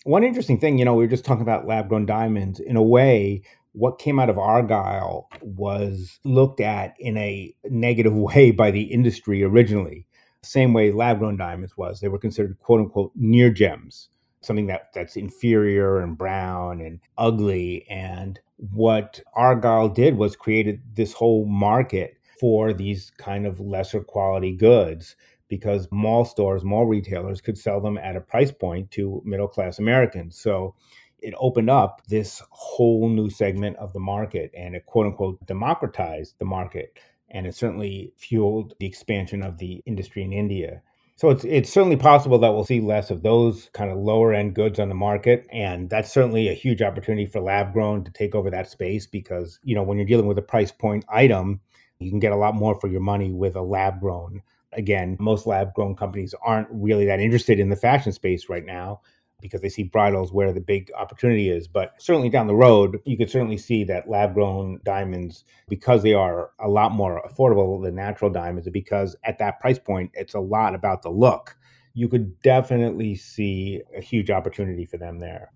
One 0.04 0.24
interesting 0.24 0.58
thing, 0.58 0.78
you 0.78 0.84
know, 0.84 0.94
we 0.94 1.04
were 1.04 1.10
just 1.10 1.24
talking 1.24 1.42
about 1.42 1.66
lab 1.66 1.88
grown 1.88 2.06
diamonds. 2.06 2.58
In 2.60 2.76
a 2.76 2.82
way, 2.82 3.42
what 3.72 3.98
came 3.98 4.18
out 4.18 4.30
of 4.30 4.38
Argyle 4.38 5.28
was 5.42 6.18
looked 6.24 6.60
at 6.60 6.94
in 6.98 7.16
a 7.16 7.54
negative 7.64 8.14
way 8.16 8.50
by 8.50 8.70
the 8.70 8.82
industry 8.82 9.42
originally. 9.42 10.06
Same 10.42 10.72
way 10.72 10.90
lab 10.90 11.18
grown 11.18 11.36
diamonds 11.36 11.76
was. 11.76 12.00
They 12.00 12.08
were 12.08 12.18
considered 12.18 12.58
quote 12.60 12.80
unquote 12.80 13.12
near 13.14 13.50
gems, 13.50 14.08
something 14.40 14.66
that, 14.68 14.92
that's 14.94 15.16
inferior 15.16 16.00
and 16.00 16.16
brown 16.16 16.80
and 16.80 17.00
ugly. 17.18 17.86
And 17.90 18.40
what 18.56 19.20
Argyle 19.34 19.88
did 19.88 20.16
was 20.16 20.36
created 20.36 20.80
this 20.94 21.12
whole 21.12 21.44
market 21.44 22.16
for 22.38 22.72
these 22.72 23.12
kind 23.18 23.46
of 23.46 23.60
lesser 23.60 24.00
quality 24.00 24.56
goods 24.56 25.14
because 25.48 25.88
mall 25.90 26.24
stores, 26.24 26.64
mall 26.64 26.86
retailers 26.86 27.42
could 27.42 27.58
sell 27.58 27.80
them 27.80 27.98
at 27.98 28.16
a 28.16 28.20
price 28.20 28.52
point 28.52 28.90
to 28.92 29.20
middle 29.26 29.48
class 29.48 29.78
Americans. 29.78 30.38
So 30.40 30.74
it 31.22 31.34
opened 31.38 31.70
up 31.70 32.02
this 32.08 32.42
whole 32.50 33.08
new 33.08 33.30
segment 33.30 33.76
of 33.76 33.92
the 33.92 34.00
market 34.00 34.50
and 34.56 34.74
it 34.74 34.86
quote 34.86 35.06
unquote 35.06 35.44
democratized 35.46 36.34
the 36.38 36.44
market. 36.44 36.98
And 37.30 37.46
it 37.46 37.54
certainly 37.54 38.12
fueled 38.16 38.74
the 38.80 38.86
expansion 38.86 39.42
of 39.42 39.58
the 39.58 39.82
industry 39.86 40.22
in 40.22 40.32
India. 40.32 40.82
So 41.20 41.28
it's 41.28 41.44
it's 41.44 41.70
certainly 41.70 41.96
possible 41.96 42.38
that 42.38 42.52
we'll 42.52 42.64
see 42.64 42.80
less 42.80 43.10
of 43.10 43.22
those 43.22 43.68
kind 43.74 43.90
of 43.90 43.98
lower 43.98 44.32
end 44.32 44.54
goods 44.54 44.80
on 44.80 44.88
the 44.88 44.94
market, 44.94 45.46
and 45.52 45.90
that's 45.90 46.10
certainly 46.10 46.48
a 46.48 46.54
huge 46.54 46.80
opportunity 46.80 47.26
for 47.26 47.40
lab 47.40 47.74
grown 47.74 48.04
to 48.04 48.10
take 48.10 48.34
over 48.34 48.50
that 48.50 48.70
space 48.70 49.06
because 49.06 49.60
you 49.62 49.74
know 49.74 49.82
when 49.82 49.98
you're 49.98 50.06
dealing 50.06 50.26
with 50.26 50.38
a 50.38 50.42
price 50.42 50.72
point 50.72 51.04
item, 51.10 51.60
you 51.98 52.08
can 52.08 52.20
get 52.20 52.32
a 52.32 52.36
lot 52.36 52.54
more 52.54 52.74
for 52.74 52.88
your 52.88 53.02
money 53.02 53.32
with 53.32 53.54
a 53.54 53.60
lab 53.60 54.00
grown. 54.00 54.40
Again, 54.72 55.18
most 55.20 55.46
lab 55.46 55.74
grown 55.74 55.94
companies 55.94 56.34
aren't 56.42 56.68
really 56.70 57.04
that 57.04 57.20
interested 57.20 57.60
in 57.60 57.68
the 57.68 57.76
fashion 57.76 58.12
space 58.12 58.48
right 58.48 58.64
now 58.64 59.02
because 59.40 59.60
they 59.60 59.68
see 59.68 59.84
bridles 59.84 60.32
where 60.32 60.52
the 60.52 60.60
big 60.60 60.90
opportunity 60.98 61.48
is. 61.50 61.68
But 61.68 61.94
certainly 61.98 62.28
down 62.28 62.46
the 62.46 62.54
road, 62.54 63.00
you 63.04 63.16
could 63.16 63.30
certainly 63.30 63.58
see 63.58 63.84
that 63.84 64.08
lab 64.08 64.34
grown 64.34 64.80
diamonds, 64.84 65.44
because 65.68 66.02
they 66.02 66.14
are 66.14 66.50
a 66.58 66.68
lot 66.68 66.92
more 66.92 67.22
affordable 67.28 67.82
than 67.82 67.94
natural 67.94 68.30
diamonds, 68.30 68.68
because 68.70 69.16
at 69.24 69.38
that 69.38 69.60
price 69.60 69.78
point, 69.78 70.10
it's 70.14 70.34
a 70.34 70.40
lot 70.40 70.74
about 70.74 71.02
the 71.02 71.10
look. 71.10 71.56
You 71.94 72.08
could 72.08 72.40
definitely 72.42 73.16
see 73.16 73.82
a 73.96 74.00
huge 74.00 74.30
opportunity 74.30 74.86
for 74.86 74.96
them 74.96 75.18
there. 75.18 75.52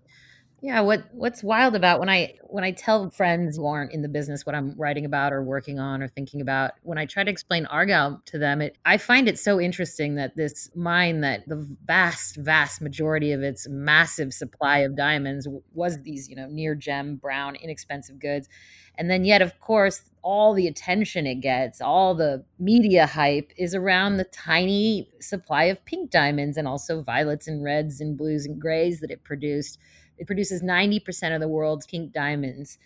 Yeah, 0.65 0.81
what 0.81 1.03
what's 1.11 1.43
wild 1.43 1.75
about 1.75 1.99
when 1.99 2.09
I 2.09 2.33
when 2.41 2.63
I 2.63 2.71
tell 2.71 3.11
friends 3.11 3.55
who 3.55 3.67
aren't 3.67 3.91
in 3.91 4.01
the 4.01 4.07
business 4.07 4.47
what 4.47 4.55
I'm 4.55 4.73
writing 4.79 5.05
about 5.05 5.31
or 5.31 5.43
working 5.43 5.77
on 5.77 6.01
or 6.01 6.07
thinking 6.07 6.41
about, 6.41 6.71
when 6.81 6.97
I 6.97 7.05
try 7.05 7.23
to 7.23 7.29
explain 7.29 7.67
Argyle 7.67 8.19
to 8.25 8.39
them, 8.39 8.61
it 8.63 8.75
I 8.83 8.97
find 8.97 9.29
it 9.29 9.37
so 9.37 9.61
interesting 9.61 10.15
that 10.15 10.35
this 10.35 10.71
mine 10.73 11.21
that 11.21 11.47
the 11.47 11.57
vast 11.85 12.37
vast 12.37 12.81
majority 12.81 13.31
of 13.31 13.43
its 13.43 13.67
massive 13.69 14.33
supply 14.33 14.79
of 14.79 14.95
diamonds 14.95 15.47
was 15.75 16.01
these, 16.01 16.29
you 16.29 16.35
know, 16.35 16.47
near 16.47 16.73
gem 16.73 17.17
brown 17.17 17.53
inexpensive 17.57 18.17
goods. 18.17 18.49
And 18.97 19.07
then 19.07 19.23
yet 19.23 19.43
of 19.43 19.59
course 19.59 20.01
all 20.23 20.55
the 20.55 20.65
attention 20.65 21.27
it 21.27 21.41
gets, 21.41 21.79
all 21.79 22.15
the 22.15 22.43
media 22.57 23.05
hype 23.05 23.51
is 23.55 23.75
around 23.75 24.17
the 24.17 24.23
tiny 24.23 25.11
supply 25.21 25.65
of 25.65 25.85
pink 25.85 26.09
diamonds 26.09 26.57
and 26.57 26.67
also 26.67 27.03
violets 27.03 27.47
and 27.47 27.63
reds 27.63 28.01
and 28.01 28.17
blues 28.17 28.47
and 28.47 28.59
grays 28.59 28.99
that 29.01 29.11
it 29.11 29.23
produced 29.23 29.77
it 30.17 30.27
produces 30.27 30.61
90% 30.61 31.33
of 31.33 31.41
the 31.41 31.47
world's 31.47 31.87
pink 31.87 32.13
diamonds. 32.13 32.77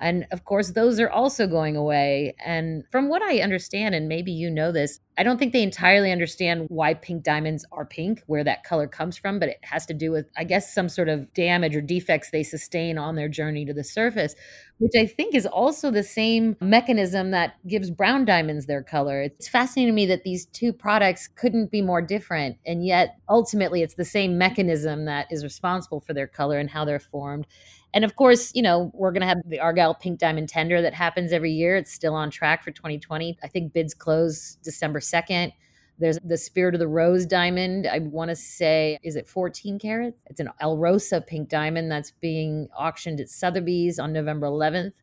And 0.00 0.26
of 0.32 0.44
course, 0.44 0.72
those 0.72 0.98
are 0.98 1.10
also 1.10 1.46
going 1.46 1.76
away. 1.76 2.34
And 2.44 2.84
from 2.90 3.08
what 3.08 3.22
I 3.22 3.38
understand, 3.38 3.94
and 3.94 4.08
maybe 4.08 4.32
you 4.32 4.50
know 4.50 4.72
this, 4.72 4.98
I 5.18 5.24
don't 5.24 5.38
think 5.38 5.52
they 5.52 5.62
entirely 5.62 6.10
understand 6.10 6.66
why 6.68 6.94
pink 6.94 7.22
diamonds 7.22 7.66
are 7.70 7.84
pink, 7.84 8.22
where 8.26 8.44
that 8.44 8.64
color 8.64 8.88
comes 8.88 9.18
from, 9.18 9.38
but 9.38 9.50
it 9.50 9.58
has 9.62 9.84
to 9.86 9.94
do 9.94 10.10
with, 10.10 10.26
I 10.36 10.44
guess, 10.44 10.74
some 10.74 10.88
sort 10.88 11.10
of 11.10 11.32
damage 11.34 11.76
or 11.76 11.82
defects 11.82 12.30
they 12.30 12.42
sustain 12.42 12.96
on 12.96 13.14
their 13.14 13.28
journey 13.28 13.66
to 13.66 13.74
the 13.74 13.84
surface, 13.84 14.34
which 14.78 14.92
I 14.96 15.04
think 15.06 15.34
is 15.34 15.44
also 15.44 15.90
the 15.90 16.02
same 16.02 16.56
mechanism 16.62 17.30
that 17.32 17.56
gives 17.66 17.90
brown 17.90 18.24
diamonds 18.24 18.64
their 18.64 18.82
color. 18.82 19.20
It's 19.20 19.48
fascinating 19.48 19.92
to 19.92 19.94
me 19.94 20.06
that 20.06 20.24
these 20.24 20.46
two 20.46 20.72
products 20.72 21.28
couldn't 21.28 21.70
be 21.70 21.82
more 21.82 22.00
different. 22.00 22.56
And 22.64 22.84
yet, 22.84 23.18
ultimately, 23.28 23.82
it's 23.82 23.94
the 23.94 24.06
same 24.06 24.38
mechanism 24.38 25.04
that 25.04 25.26
is 25.30 25.44
responsible 25.44 26.00
for 26.00 26.14
their 26.14 26.26
color 26.26 26.58
and 26.58 26.70
how 26.70 26.86
they're 26.86 26.98
formed. 26.98 27.46
And 27.94 28.04
of 28.04 28.16
course, 28.16 28.52
you 28.54 28.62
know, 28.62 28.90
we're 28.94 29.12
going 29.12 29.20
to 29.20 29.26
have 29.26 29.38
the 29.46 29.60
Argyle 29.60 29.94
Pink 29.94 30.18
Diamond 30.18 30.48
Tender 30.48 30.80
that 30.80 30.94
happens 30.94 31.32
every 31.32 31.52
year. 31.52 31.76
It's 31.76 31.92
still 31.92 32.14
on 32.14 32.30
track 32.30 32.64
for 32.64 32.70
2020. 32.70 33.38
I 33.42 33.48
think 33.48 33.72
bids 33.72 33.92
close 33.92 34.56
December 34.62 35.00
2nd. 35.02 35.52
There's 35.98 36.18
the 36.24 36.38
Spirit 36.38 36.74
of 36.74 36.78
the 36.80 36.88
Rose 36.88 37.26
diamond. 37.26 37.86
I 37.86 38.00
want 38.00 38.30
to 38.30 38.36
say, 38.36 38.98
is 39.02 39.14
it 39.14 39.28
14 39.28 39.78
carats? 39.78 40.16
It's 40.26 40.40
an 40.40 40.50
Alrosa 40.60 41.24
pink 41.24 41.48
diamond 41.48 41.92
that's 41.92 42.10
being 42.10 42.68
auctioned 42.76 43.20
at 43.20 43.28
Sotheby's 43.28 43.98
on 43.98 44.12
November 44.12 44.46
11th. 44.46 44.94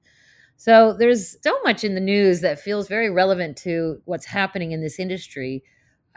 So 0.58 0.92
there's 0.92 1.38
so 1.42 1.58
much 1.64 1.86
in 1.86 1.96
the 1.96 2.02
news 2.02 2.42
that 2.42 2.60
feels 2.60 2.90
very 2.90 3.10
relevant 3.10 3.56
to 3.60 4.02
what's 4.06 4.26
happening 4.26 4.74
in 4.74 4.82
this 4.82 5.00
industry. 5.00 5.64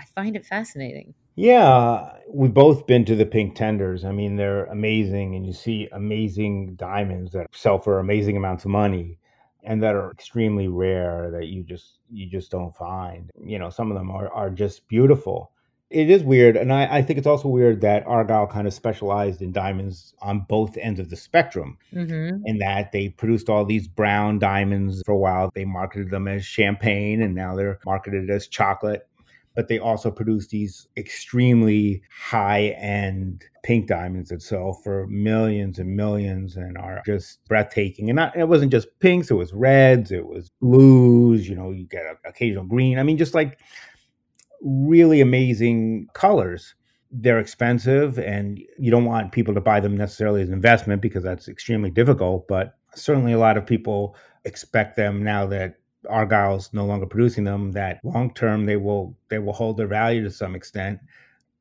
I 0.00 0.04
find 0.04 0.34
it 0.34 0.44
fascinating. 0.44 1.14
Yeah, 1.36 2.14
we've 2.28 2.52
both 2.52 2.86
been 2.86 3.04
to 3.04 3.14
the 3.14 3.24
pink 3.24 3.54
tenders. 3.54 4.04
I 4.04 4.10
mean, 4.10 4.36
they're 4.36 4.64
amazing, 4.66 5.36
and 5.36 5.46
you 5.46 5.52
see 5.52 5.88
amazing 5.92 6.74
diamonds 6.74 7.32
that 7.32 7.46
sell 7.52 7.78
for 7.78 8.00
amazing 8.00 8.36
amounts 8.36 8.64
of 8.64 8.70
money 8.70 9.18
and 9.62 9.82
that 9.82 9.94
are 9.94 10.10
extremely 10.10 10.68
rare 10.68 11.30
that 11.32 11.46
you 11.46 11.62
just 11.62 11.98
you 12.10 12.26
just 12.26 12.50
don't 12.50 12.74
find. 12.76 13.30
You 13.44 13.58
know, 13.58 13.70
some 13.70 13.90
of 13.90 13.96
them 13.96 14.10
are 14.10 14.30
are 14.32 14.50
just 14.50 14.88
beautiful. 14.88 15.52
It 15.90 16.08
is 16.08 16.22
weird, 16.22 16.56
and 16.56 16.72
I, 16.72 16.98
I 16.98 17.02
think 17.02 17.18
it's 17.18 17.26
also 17.26 17.48
weird 17.48 17.82
that 17.82 18.06
Argyle 18.06 18.46
kind 18.46 18.66
of 18.66 18.72
specialized 18.72 19.42
in 19.42 19.52
diamonds 19.52 20.14
on 20.22 20.46
both 20.48 20.78
ends 20.78 20.98
of 20.98 21.10
the 21.10 21.16
spectrum. 21.16 21.76
Mm-hmm. 21.92 22.46
In 22.46 22.58
that 22.58 22.92
they 22.92 23.10
produced 23.10 23.50
all 23.50 23.64
these 23.66 23.88
brown 23.88 24.38
diamonds 24.38 25.02
for 25.04 25.12
a 25.12 25.18
while. 25.18 25.50
They 25.54 25.66
marketed 25.66 26.10
them 26.10 26.28
as 26.28 26.46
champagne, 26.46 27.20
and 27.20 27.34
now 27.34 27.56
they're 27.56 27.78
marketed 27.84 28.30
as 28.30 28.46
chocolate 28.46 29.06
but 29.54 29.68
they 29.68 29.78
also 29.78 30.10
produce 30.10 30.46
these 30.48 30.88
extremely 30.96 32.02
high 32.10 32.68
end 32.68 33.44
pink 33.62 33.86
diamonds 33.86 34.30
that 34.30 34.42
sell 34.42 34.72
for 34.72 35.06
millions 35.06 35.78
and 35.78 35.96
millions 35.96 36.56
and 36.56 36.76
are 36.76 37.02
just 37.06 37.44
breathtaking. 37.46 38.10
And 38.10 38.16
not, 38.16 38.36
it 38.36 38.48
wasn't 38.48 38.72
just 38.72 38.88
pinks, 39.00 39.30
it 39.30 39.34
was 39.34 39.52
reds, 39.52 40.10
it 40.10 40.26
was 40.26 40.50
blues, 40.60 41.48
you 41.48 41.54
know, 41.54 41.70
you 41.70 41.84
get 41.84 42.04
an 42.04 42.16
occasional 42.24 42.64
green. 42.64 42.98
I 42.98 43.02
mean, 43.02 43.18
just 43.18 43.34
like 43.34 43.58
really 44.60 45.20
amazing 45.20 46.08
colors. 46.14 46.74
They're 47.10 47.38
expensive 47.38 48.18
and 48.18 48.58
you 48.78 48.90
don't 48.90 49.04
want 49.04 49.32
people 49.32 49.54
to 49.54 49.60
buy 49.60 49.80
them 49.80 49.96
necessarily 49.96 50.42
as 50.42 50.48
an 50.48 50.54
investment 50.54 51.02
because 51.02 51.22
that's 51.22 51.46
extremely 51.46 51.90
difficult. 51.90 52.48
But 52.48 52.74
certainly 52.94 53.32
a 53.32 53.38
lot 53.38 53.56
of 53.56 53.66
people 53.66 54.16
expect 54.44 54.96
them 54.96 55.22
now 55.22 55.46
that 55.46 55.76
Argyle's 56.10 56.72
no 56.72 56.84
longer 56.84 57.06
producing 57.06 57.44
them, 57.44 57.72
that 57.72 58.00
long 58.02 58.32
term 58.34 58.66
they 58.66 58.76
will 58.76 59.16
they 59.28 59.38
will 59.38 59.52
hold 59.52 59.76
their 59.76 59.86
value 59.86 60.22
to 60.24 60.30
some 60.30 60.54
extent. 60.54 61.00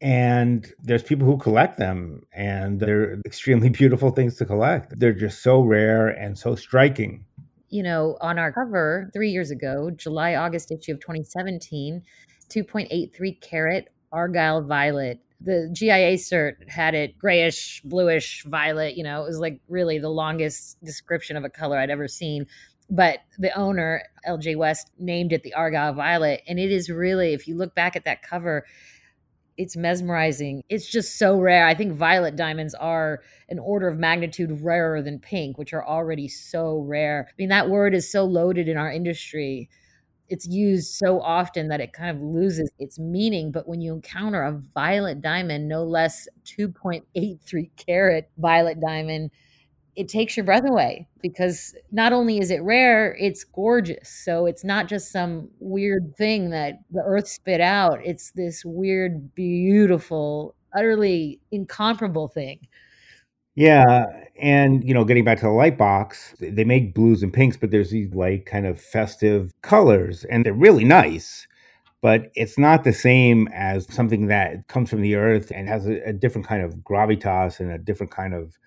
And 0.02 0.72
there's 0.82 1.04
people 1.04 1.28
who 1.28 1.38
collect 1.38 1.78
them, 1.78 2.24
and 2.34 2.80
they're 2.80 3.20
extremely 3.26 3.70
beautiful 3.82 4.12
things 4.12 4.36
to 4.38 4.46
collect. 4.46 5.00
They're 5.00 5.14
just 5.14 5.44
so 5.44 5.62
rare 5.62 6.08
and 6.08 6.38
so 6.38 6.56
striking. 6.56 7.26
You 7.70 7.84
know, 7.84 8.18
on 8.20 8.38
our 8.38 8.52
cover 8.52 9.10
three 9.14 9.30
years 9.30 9.52
ago, 9.52 9.92
July 9.92 10.36
August 10.36 10.72
issue 10.72 10.94
of 10.94 11.00
2017, 11.00 12.02
2.83 12.50 13.42
carat 13.42 13.90
Argyle 14.12 14.62
Violet 14.62 15.20
the 15.44 15.72
GIA 15.74 16.18
cert 16.18 16.70
had 16.70 16.94
it 16.94 17.18
grayish, 17.18 17.82
bluish, 17.84 18.44
violet. 18.46 18.96
You 18.96 19.04
know, 19.04 19.24
it 19.24 19.28
was 19.28 19.40
like 19.40 19.60
really 19.68 19.98
the 19.98 20.08
longest 20.08 20.78
description 20.84 21.36
of 21.36 21.44
a 21.44 21.50
color 21.50 21.80
I'd 21.80 21.90
ever 21.90 22.08
seen 22.08 22.46
but 22.92 23.20
the 23.40 23.58
owner 23.58 24.04
LJ 24.28 24.58
West 24.58 24.92
named 25.00 25.32
it 25.32 25.44
the 25.44 25.54
Argyle 25.54 25.94
Violet 25.94 26.44
and 26.48 26.60
it 26.60 26.72
is 26.72 26.90
really 26.90 27.34
if 27.34 27.48
you 27.48 27.56
look 27.56 27.74
back 27.74 27.96
at 27.96 28.04
that 28.06 28.22
cover 28.22 28.66
it's 29.62 29.78
mesmerizing. 29.78 30.64
It's 30.70 30.90
just 30.90 31.20
so 31.20 31.40
rare. 31.40 31.68
I 31.68 31.76
think 31.76 31.94
violet 31.94 32.36
diamonds 32.36 32.74
are 32.74 33.22
an 33.48 33.60
order 33.60 33.88
of 33.88 34.00
magnitude 34.00 34.62
rarer 34.62 35.04
than 35.04 35.20
pink 35.20 35.58
which 35.60 35.72
are 35.72 35.86
already 35.86 36.28
so 36.28 36.80
rare. 36.80 37.28
I 37.30 37.34
mean 37.38 37.50
that 37.50 37.70
word 37.70 37.94
is 37.94 38.12
so 38.12 38.26
loaded 38.26 38.68
in 38.68 38.76
our 38.78 38.92
industry. 38.92 39.70
It's 40.30 40.48
used 40.48 40.94
so 40.94 41.22
often 41.22 41.68
that 41.68 41.82
it 41.82 41.94
kind 41.94 42.10
of 42.10 42.24
loses 42.24 42.72
its 42.80 42.98
meaning 42.98 43.52
but 43.52 43.68
when 43.68 43.82
you 43.82 43.94
encounter 43.94 44.42
a 44.42 44.60
violet 44.74 45.22
diamond 45.22 45.68
no 45.68 45.84
less 45.84 46.28
2.83 46.46 47.70
carat 47.76 48.30
violet 48.38 48.80
diamond 48.80 49.30
it 49.96 50.08
takes 50.08 50.38
your 50.38 50.46
breath 50.46 50.66
away 50.66 51.08
because 51.22 51.76
not 51.92 52.14
only 52.14 52.40
is 52.40 52.50
it 52.52 52.62
rare, 52.64 53.16
it's 53.20 53.44
gorgeous. 53.44 54.10
So 54.10 54.46
it's 54.46 54.64
not 54.64 54.88
just 54.88 55.12
some 55.12 55.50
weird 55.60 56.16
thing 56.18 56.50
that 56.52 56.80
the 56.92 57.04
earth 57.06 57.28
spit 57.28 57.62
out. 57.62 58.00
It's 58.04 58.32
this 58.32 58.64
weird, 58.64 59.36
beautiful, 59.36 60.56
utterly 60.74 61.40
incomparable 61.52 62.28
thing. 62.28 62.68
Yeah, 63.56 64.06
and 64.42 64.82
you 64.88 64.94
know, 64.94 65.04
getting 65.04 65.26
back 65.26 65.40
to 65.40 65.46
the 65.46 65.52
light 65.52 65.78
box, 65.78 66.36
they 66.40 66.64
make 66.64 66.94
blues 66.94 67.22
and 67.22 67.34
pinks, 67.34 67.58
but 67.58 67.70
there's 67.70 67.92
these 67.92 68.14
like 68.14 68.46
kind 68.46 68.66
of 68.66 68.80
festive 68.80 69.52
colors, 69.62 70.24
and 70.26 70.46
they're 70.46 70.54
really 70.54 70.86
nice. 70.86 71.48
But 72.02 72.32
it's 72.34 72.58
not 72.58 72.84
the 72.84 72.94
same 72.94 73.48
as 73.54 73.94
something 73.94 74.28
that 74.28 74.68
comes 74.68 74.90
from 74.90 75.02
the 75.02 75.16
earth 75.16 75.52
and 75.54 75.68
has 75.68 75.86
a, 75.86 76.02
a 76.08 76.14
different 76.14 76.48
kind 76.48 76.64
of 76.64 76.76
gravitas 76.78 77.60
and 77.60 77.72
a 77.72 77.78
different 77.78 78.12
kind 78.12 78.34
of 78.34 78.58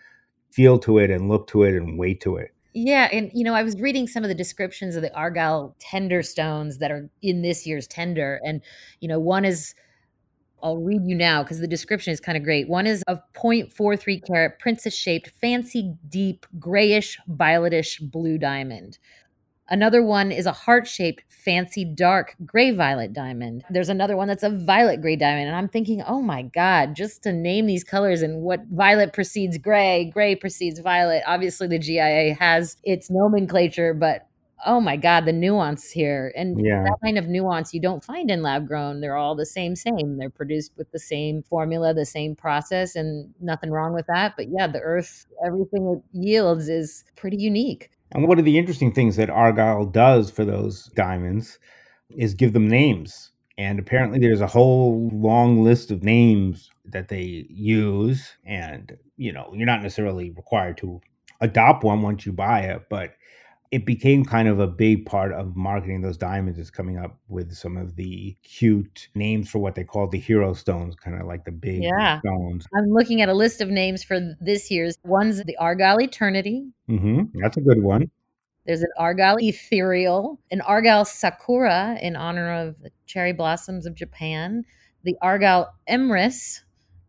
feel 0.55 0.79
to 0.79 0.99
it 0.99 1.11
and 1.11 1.29
look 1.29 1.49
to 1.49 1.65
it 1.65 1.75
and 1.75 1.99
weight 1.99 2.21
to 2.21 2.37
it. 2.37 2.55
Yeah, 2.75 3.09
and 3.13 3.31
you 3.35 3.45
know, 3.45 3.55
I 3.55 3.63
was 3.63 3.81
reading 3.81 4.07
some 4.07 4.25
of 4.25 4.29
the 4.29 4.35
descriptions 4.35 4.95
of 4.97 5.03
the 5.03 5.15
Argyle 5.15 5.75
tender 5.81 6.23
stones 6.23 6.79
that 6.79 6.91
are 6.91 7.09
in 7.23 7.43
this 7.43 7.67
year's 7.67 7.87
tender, 7.87 8.41
and 8.45 8.61
you 9.01 9.09
know, 9.09 9.19
one 9.19 9.45
is 9.45 9.75
I'll 10.63 10.79
read 10.79 11.03
you 11.05 11.15
now 11.15 11.43
because 11.43 11.61
the 11.61 11.69
description 11.69 12.13
is 12.13 12.21
kind 12.21 12.39
of 12.39 12.43
great. 12.43 12.69
One 12.69 12.87
is 12.87 13.03
a 13.07 13.19
0.43 13.37 14.27
carat 14.27 14.59
princess 14.59 14.95
shaped, 14.95 15.29
fancy, 15.41 15.95
deep, 16.09 16.47
grayish, 16.59 17.19
violetish 17.29 18.01
blue 18.01 18.39
diamond. 18.39 18.99
Another 19.69 20.03
one 20.03 20.31
is 20.31 20.45
a 20.45 20.53
heart 20.53 20.87
shaped, 20.87 21.25
fancy, 21.29 21.85
dark 21.85 22.37
gray 22.45 22.71
violet 22.71 23.15
diamond. 23.15 23.65
There's 23.71 23.89
another 23.89 24.17
one 24.17 24.29
that's 24.29 24.43
a 24.43 24.51
violet 24.51 25.01
gray 25.01 25.17
diamond. 25.17 25.49
And 25.49 25.57
I'm 25.57 25.69
thinking, 25.69 26.03
oh 26.07 26.21
my 26.21 26.43
God, 26.43 26.95
just 26.95 27.23
to 27.23 27.33
name 27.33 27.67
these 27.67 27.83
colors 27.83 28.21
and 28.21 28.43
what 28.43 28.67
violet 28.71 29.15
precedes 29.15 29.57
gray, 29.57 30.11
gray 30.13 30.37
precedes 30.37 30.81
violet. 30.81 31.23
Obviously, 31.27 31.67
the 31.67 31.79
GIA 31.79 32.35
has 32.35 32.77
its 32.85 33.11
nomenclature, 33.11 33.95
but 33.95 34.29
oh 34.67 34.81
my 34.81 34.97
God, 34.97 35.25
the 35.25 35.33
nuance 35.33 35.91
here. 35.91 36.33
And 36.37 36.65
yeah. 36.65 36.83
that 36.85 36.99
kind 37.03 37.19
of 37.19 37.27
nuance 37.27 37.73
you 37.73 37.81
don't 37.81 38.05
find 38.05 38.31
in 38.31 38.43
lab 38.43 38.67
grown. 38.67 39.01
They're 39.01 39.17
all 39.17 39.35
the 39.35 39.47
same, 39.47 39.77
same. 39.77 40.19
They're 40.19 40.31
produced 40.31 40.73
with 40.77 40.91
the 40.91 40.99
same 40.99 41.43
formula, 41.43 41.95
the 41.95 42.07
same 42.07 42.35
process, 42.35 42.97
and 42.97 43.33
nothing 43.41 43.71
wrong 43.71 43.95
with 43.95 44.07
that. 44.09 44.35
But 44.37 44.49
yeah, 44.51 44.67
the 44.67 44.81
earth, 44.81 45.27
everything 45.45 45.87
it 45.89 46.19
yields 46.19 46.69
is 46.69 47.05
pretty 47.17 47.39
unique. 47.39 47.91
And 48.13 48.29
one 48.29 48.39
of 48.39 48.45
the 48.45 48.59
interesting 48.59 48.93
things 48.93 49.17
that 49.17 49.31
Argyle 49.31 49.87
does 49.87 50.31
for 50.31 50.45
those 50.45 50.87
diamonds 50.95 51.59
is 52.11 52.35
give 52.35 52.53
them 52.53 52.69
names. 52.69 53.31
And 53.57 53.79
apparently, 53.79 54.19
there's 54.19 54.41
a 54.41 54.47
whole 54.47 55.11
long 55.13 55.63
list 55.63 55.91
of 55.91 56.03
names 56.03 56.71
that 56.85 57.09
they 57.09 57.47
use. 57.49 58.37
And, 58.45 58.97
you 59.17 59.33
know, 59.33 59.53
you're 59.55 59.67
not 59.67 59.83
necessarily 59.83 60.31
required 60.31 60.77
to 60.79 61.01
adopt 61.41 61.85
one 61.85 62.03
once 62.03 62.27
you 62.27 62.33
buy 62.33 62.61
it, 62.61 62.83
but 62.89 63.15
it 63.75 63.85
became 63.85 64.25
kind 64.25 64.47
of 64.47 64.61
a 64.61 64.69
big 64.69 65.05
part 65.05 65.33
of 65.33 65.57
marketing 65.57 66.01
those 66.01 66.17
diamonds 66.17 66.61
is 66.61 66.71
coming 66.71 66.97
up 66.97 67.19
with 67.27 67.53
some 67.53 67.77
of 67.77 67.97
the 67.97 68.37
cute 68.45 69.09
names 69.17 69.51
for 69.51 69.59
what 69.59 69.75
they 69.75 69.83
call 69.83 70.07
the 70.07 70.19
hero 70.19 70.55
stones, 70.55 70.95
kind 70.95 71.21
of 71.21 71.27
like 71.27 71.45
the 71.45 71.51
big 71.51 71.83
Yeah. 71.83 72.21
stones. 72.21 72.67
I'm 72.73 72.91
looking 72.91 73.21
at 73.21 73.29
a 73.29 73.35
list 73.35 73.61
of 73.61 73.69
names 73.71 74.05
for 74.05 74.21
this 74.41 74.71
year's. 74.71 74.97
One's 75.03 75.43
the 75.43 75.57
Argyle 75.57 76.01
Eternity. 76.01 76.69
Mm-hmm. 76.89 77.41
That's 77.43 77.57
a 77.57 77.61
good 77.61 77.83
one. 77.83 78.09
There's 78.65 78.83
an 78.83 78.93
Argyle 78.97 79.39
Ethereal, 79.41 80.39
an 80.53 80.61
Argyle 80.61 81.05
Sakura 81.05 81.99
in 82.01 82.15
honor 82.15 82.53
of 82.53 82.81
the 82.81 82.93
cherry 83.07 83.33
blossoms 83.33 83.87
of 83.87 83.97
Japan, 83.97 84.63
the 85.03 85.17
Argyle 85.21 85.75
Emrys, 85.89 86.61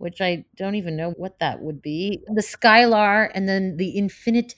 which 0.05 0.21
I 0.21 0.45
don't 0.55 0.75
even 0.75 0.95
know 0.95 1.09
what 1.17 1.39
that 1.39 1.63
would 1.63 1.81
be, 1.81 2.21
the 2.27 2.43
Skylar, 2.43 3.31
and 3.33 3.49
then 3.49 3.77
the 3.77 3.89
Infinite 3.89 4.53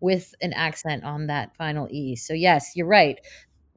with 0.00 0.34
an 0.42 0.52
accent 0.54 1.04
on 1.04 1.28
that 1.28 1.54
final 1.56 1.86
E. 1.88 2.16
So, 2.16 2.34
yes, 2.34 2.72
you're 2.74 2.88
right. 2.88 3.20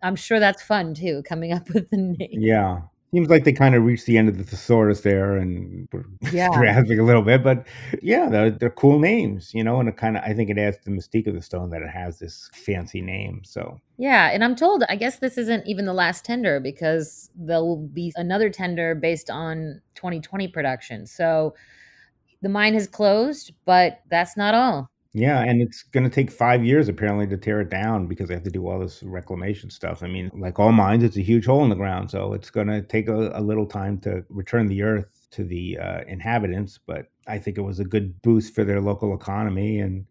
I'm 0.02 0.16
sure 0.16 0.40
that's 0.40 0.64
fun 0.64 0.96
too, 0.96 1.22
coming 1.24 1.54
up 1.54 1.70
with 1.76 1.92
the 1.92 1.98
name. 1.98 2.30
Yeah. 2.32 2.82
Seems 3.14 3.30
like 3.30 3.46
they 3.46 3.54
kind 3.54 3.76
of 3.76 3.84
reached 3.84 4.08
the 4.08 4.18
end 4.18 4.28
of 4.28 4.38
the 4.38 4.44
thesaurus 4.44 5.02
there 5.02 5.38
and 5.38 5.88
were 5.94 6.06
Yeah. 6.34 6.50
a 6.50 6.82
little 6.84 7.22
bit, 7.22 7.44
but 7.44 7.66
yeah, 8.02 8.28
they're, 8.30 8.52
they're 8.52 8.70
cool 8.70 9.00
names, 9.00 9.54
you 9.54 9.64
know, 9.64 9.80
and 9.80 9.88
it 9.88 9.96
kind 9.96 10.18
of, 10.18 10.24
I 10.24 10.34
think 10.34 10.50
it 10.50 10.58
adds 10.58 10.78
to 10.80 10.86
the 10.86 10.92
mystique 10.92 11.28
of 11.28 11.34
the 11.34 11.42
stone 11.42 11.70
that 11.70 11.82
it 11.82 11.90
has 11.90 12.20
this 12.20 12.50
fancy 12.54 13.02
name. 13.02 13.42
So, 13.46 13.80
Yeah, 13.98 14.32
and 14.34 14.44
I'm 14.44 14.56
told 14.56 14.84
I 14.90 14.96
guess 14.98 15.20
this 15.20 15.38
isn't 15.38 15.66
even 15.66 15.86
the 15.86 15.94
last 15.94 16.26
tender 16.26 16.60
because 16.60 17.30
there'll 17.36 17.78
be 17.78 18.12
another 18.18 18.50
tender 18.50 18.96
based 18.96 19.30
on 19.30 19.82
2020 19.96 20.50
production. 20.50 21.06
So 21.06 21.56
the 22.42 22.50
mine 22.50 22.74
has 22.74 22.88
closed, 22.88 23.54
but 23.66 24.02
that's 24.10 24.36
not 24.36 24.54
all. 24.54 24.90
Yeah, 25.18 25.44
and 25.44 25.62
it's 25.62 25.82
going 25.84 26.04
to 26.04 26.10
take 26.10 26.30
five 26.30 26.66
years 26.66 26.90
apparently 26.90 27.26
to 27.28 27.38
tear 27.38 27.62
it 27.62 27.70
down 27.70 28.06
because 28.08 28.28
they 28.28 28.34
have 28.34 28.44
to 28.44 28.50
do 28.52 28.68
all 28.68 28.80
this 28.80 29.02
reclamation 29.02 29.70
stuff. 29.70 30.04
I 30.04 30.08
mean, 30.08 30.30
like 30.34 30.60
all 30.60 30.74
mines, 30.74 31.06
it's 31.06 31.16
a 31.16 31.22
huge 31.22 31.46
hole 31.46 31.64
in 31.64 31.70
the 31.70 31.76
ground. 31.76 32.12
So 32.12 32.34
it's 32.34 32.50
going 32.50 32.68
to 32.68 32.82
take 32.82 33.08
a, 33.08 33.30
a 33.34 33.40
little 33.40 33.66
time 33.66 33.98
to 34.02 34.26
return 34.30 34.68
the 34.68 34.84
earth 34.84 35.28
to 35.32 35.46
the 35.46 35.80
uh, 35.80 36.02
inhabitants. 36.10 36.78
But 36.86 37.08
I 37.28 37.40
think 37.40 37.58
it 37.58 37.62
was 37.62 37.80
a 37.80 37.86
good 37.86 38.22
boost 38.24 38.54
for 38.54 38.66
their 38.66 38.82
local 38.82 39.16
economy. 39.16 39.80
And 39.80 40.06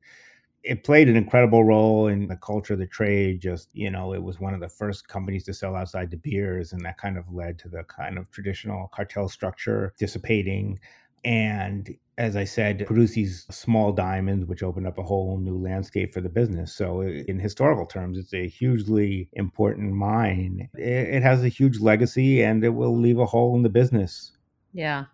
it 0.63 0.85
played 0.85 1.09
an 1.09 1.17
incredible 1.17 1.65
role 1.65 2.09
in 2.09 2.29
the 2.29 2.37
culture 2.37 2.77
the 2.77 2.87
trade. 2.87 3.41
Just, 3.43 3.69
you 3.75 3.91
know, 3.91 4.15
it 4.15 4.23
was 4.23 4.41
one 4.41 4.55
of 4.55 4.61
the 4.61 4.69
first 4.71 5.09
companies 5.09 5.45
to 5.45 5.55
sell 5.55 5.77
outside 5.77 6.11
De 6.11 6.17
Beers. 6.17 6.73
And 6.73 6.85
that 6.87 6.99
kind 6.99 7.19
of 7.19 7.33
led 7.33 7.59
to 7.61 7.69
the 7.69 7.85
kind 7.85 8.19
of 8.19 8.31
traditional 8.31 8.89
cartel 8.95 9.29
structure 9.29 9.95
dissipating. 9.99 10.81
And 11.25 11.95
as 12.17 12.37
I 12.37 12.45
said, 12.45 12.87
produce 12.87 13.13
these 13.13 13.47
small 13.51 13.93
diamonds, 13.93 14.47
which 14.47 14.63
opened 14.63 14.87
up 14.87 14.99
a 14.99 15.03
whole 15.03 15.39
new 15.39 15.59
landscape 15.59 16.15
for 16.15 16.21
the 16.21 16.29
business. 16.29 16.73
So, 16.73 17.01
in 17.01 17.39
historical 17.39 17.87
terms, 17.87 18.19
it's 18.19 18.33
a 18.35 18.47
hugely 18.47 19.29
important 19.33 19.93
mine. 19.93 20.69
It, 20.75 21.23
has 21.23 21.43
a 21.43 21.49
huge 21.49 21.81
legacy 21.81 22.43
and 22.43 22.63
it 22.63 22.69
will 22.69 22.97
leave 22.97 23.19
a 23.19 23.27
hole 23.27 23.57
in 23.57 23.63
the 23.63 23.69
business. 23.69 24.33
Yeah. 24.73 25.07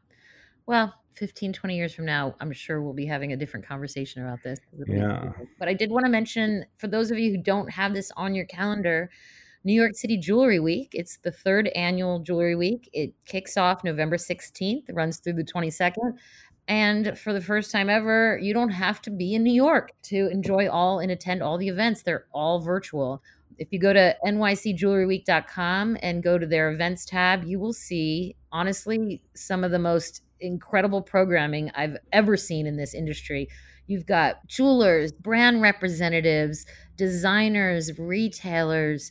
Well, 0.67 0.95
15, 1.15 1.53
20 1.53 1.77
years 1.77 1.95
from 1.95 2.05
now, 2.07 2.35
I'm 2.41 2.53
sure 2.53 2.83
we'll 2.83 2.93
be 2.93 3.07
having 3.07 3.33
a 3.33 3.37
different 3.37 3.67
conversation 3.67 4.23
about 4.23 4.43
this. 4.43 4.59
Yeah. 4.87 5.33
But 5.59 5.69
I 5.69 5.75
did 5.75 5.91
want 5.91 6.05
to 6.05 6.11
mention 6.11 6.65
for 6.77 6.89
those 6.89 7.11
of 7.11 7.19
you 7.19 7.31
who 7.31 7.43
don't 7.43 7.71
have 7.71 7.95
this 7.95 8.11
on 8.17 8.35
your 8.35 8.47
calendar, 8.47 9.11
New 9.63 9.75
York 9.75 9.95
City 9.95 10.17
Jewelry 10.17 10.59
Week. 10.59 10.91
It's 10.95 11.19
the 11.19 11.31
third 11.31 11.69
annual 11.69 12.21
Jewelry 12.21 12.57
Week. 12.57 12.89
It 12.93 13.13
kicks 13.27 13.57
off 13.57 13.85
November 13.85 14.17
16th, 14.17 14.85
runs 14.93 15.19
through 15.19 15.35
the 15.35 15.45
22nd. 15.45 16.17
And 16.71 17.19
for 17.19 17.33
the 17.33 17.41
first 17.41 17.73
time 17.73 17.91
ever, 17.91 18.39
you 18.41 18.55
don't 18.55 18.71
have 18.71 19.03
to 19.03 19.11
be 19.11 19.35
in 19.35 19.43
New 19.43 19.53
York 19.53 19.91
to 20.05 20.31
enjoy 20.31 20.69
all 20.71 21.01
and 21.01 21.11
attend 21.11 21.43
all 21.43 21.59
the 21.59 21.67
events. 21.67 22.03
They're 22.03 22.27
all 22.33 22.61
virtual. 22.61 23.25
If 23.59 23.73
you 23.73 23.81
go 23.81 23.93
to 23.93 24.15
nycjewelryweek.com 24.25 25.97
and 26.01 26.23
go 26.23 26.39
to 26.39 26.47
their 26.47 26.71
events 26.71 27.05
tab, 27.05 27.43
you 27.43 27.59
will 27.59 27.73
see, 27.73 28.37
honestly, 28.53 29.21
some 29.35 29.65
of 29.65 29.73
the 29.73 29.81
most 29.81 30.23
incredible 30.39 31.03
programming 31.03 31.73
I've 31.75 31.97
ever 32.13 32.37
seen 32.37 32.69
in 32.69 32.77
this 32.77 32.95
industry. 32.95 33.49
You've 33.89 34.07
got 34.07 34.47
jewelers, 34.47 35.11
brand 35.11 35.63
representatives, 35.63 36.67
designers, 36.95 37.99
retailers, 37.99 39.11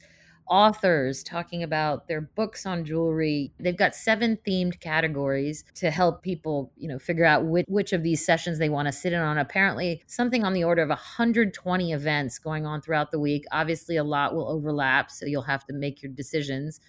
authors 0.50 1.24
talking 1.24 1.64
about 1.64 2.08
their 2.08 2.22
books 2.22 2.66
on 2.66 2.84
jewelry. 2.84 3.52
They've 3.60 3.78
got 3.78 3.96
seven 3.96 4.38
themed 4.48 4.80
categories 4.80 5.64
to 5.76 5.92
help 5.92 6.24
people, 6.24 6.72
you 6.78 6.88
know, 6.88 7.00
figure 7.00 7.26
out 7.26 7.46
which, 7.46 7.66
which 7.68 7.94
of 7.94 8.04
these 8.04 8.26
sessions 8.26 8.60
they 8.60 8.70
want 8.70 8.88
to 8.88 8.92
sit 8.92 9.14
in 9.14 9.20
on. 9.20 9.38
Apparently, 9.38 10.04
something 10.08 10.44
on 10.44 10.54
the 10.54 10.64
order 10.64 10.82
of 10.82 10.90
120 10.90 11.94
events 11.94 12.40
going 12.40 12.66
on 12.66 12.82
throughout 12.82 13.12
the 13.12 13.20
week. 13.20 13.46
Obviously, 13.52 13.98
a 13.98 14.04
lot 14.04 14.36
will 14.36 14.50
overlap, 14.50 15.12
so 15.12 15.26
you'll 15.26 15.42
have 15.44 15.66
to 15.66 15.74
make 15.74 16.02
your 16.02 16.12
decisions. 16.12 16.80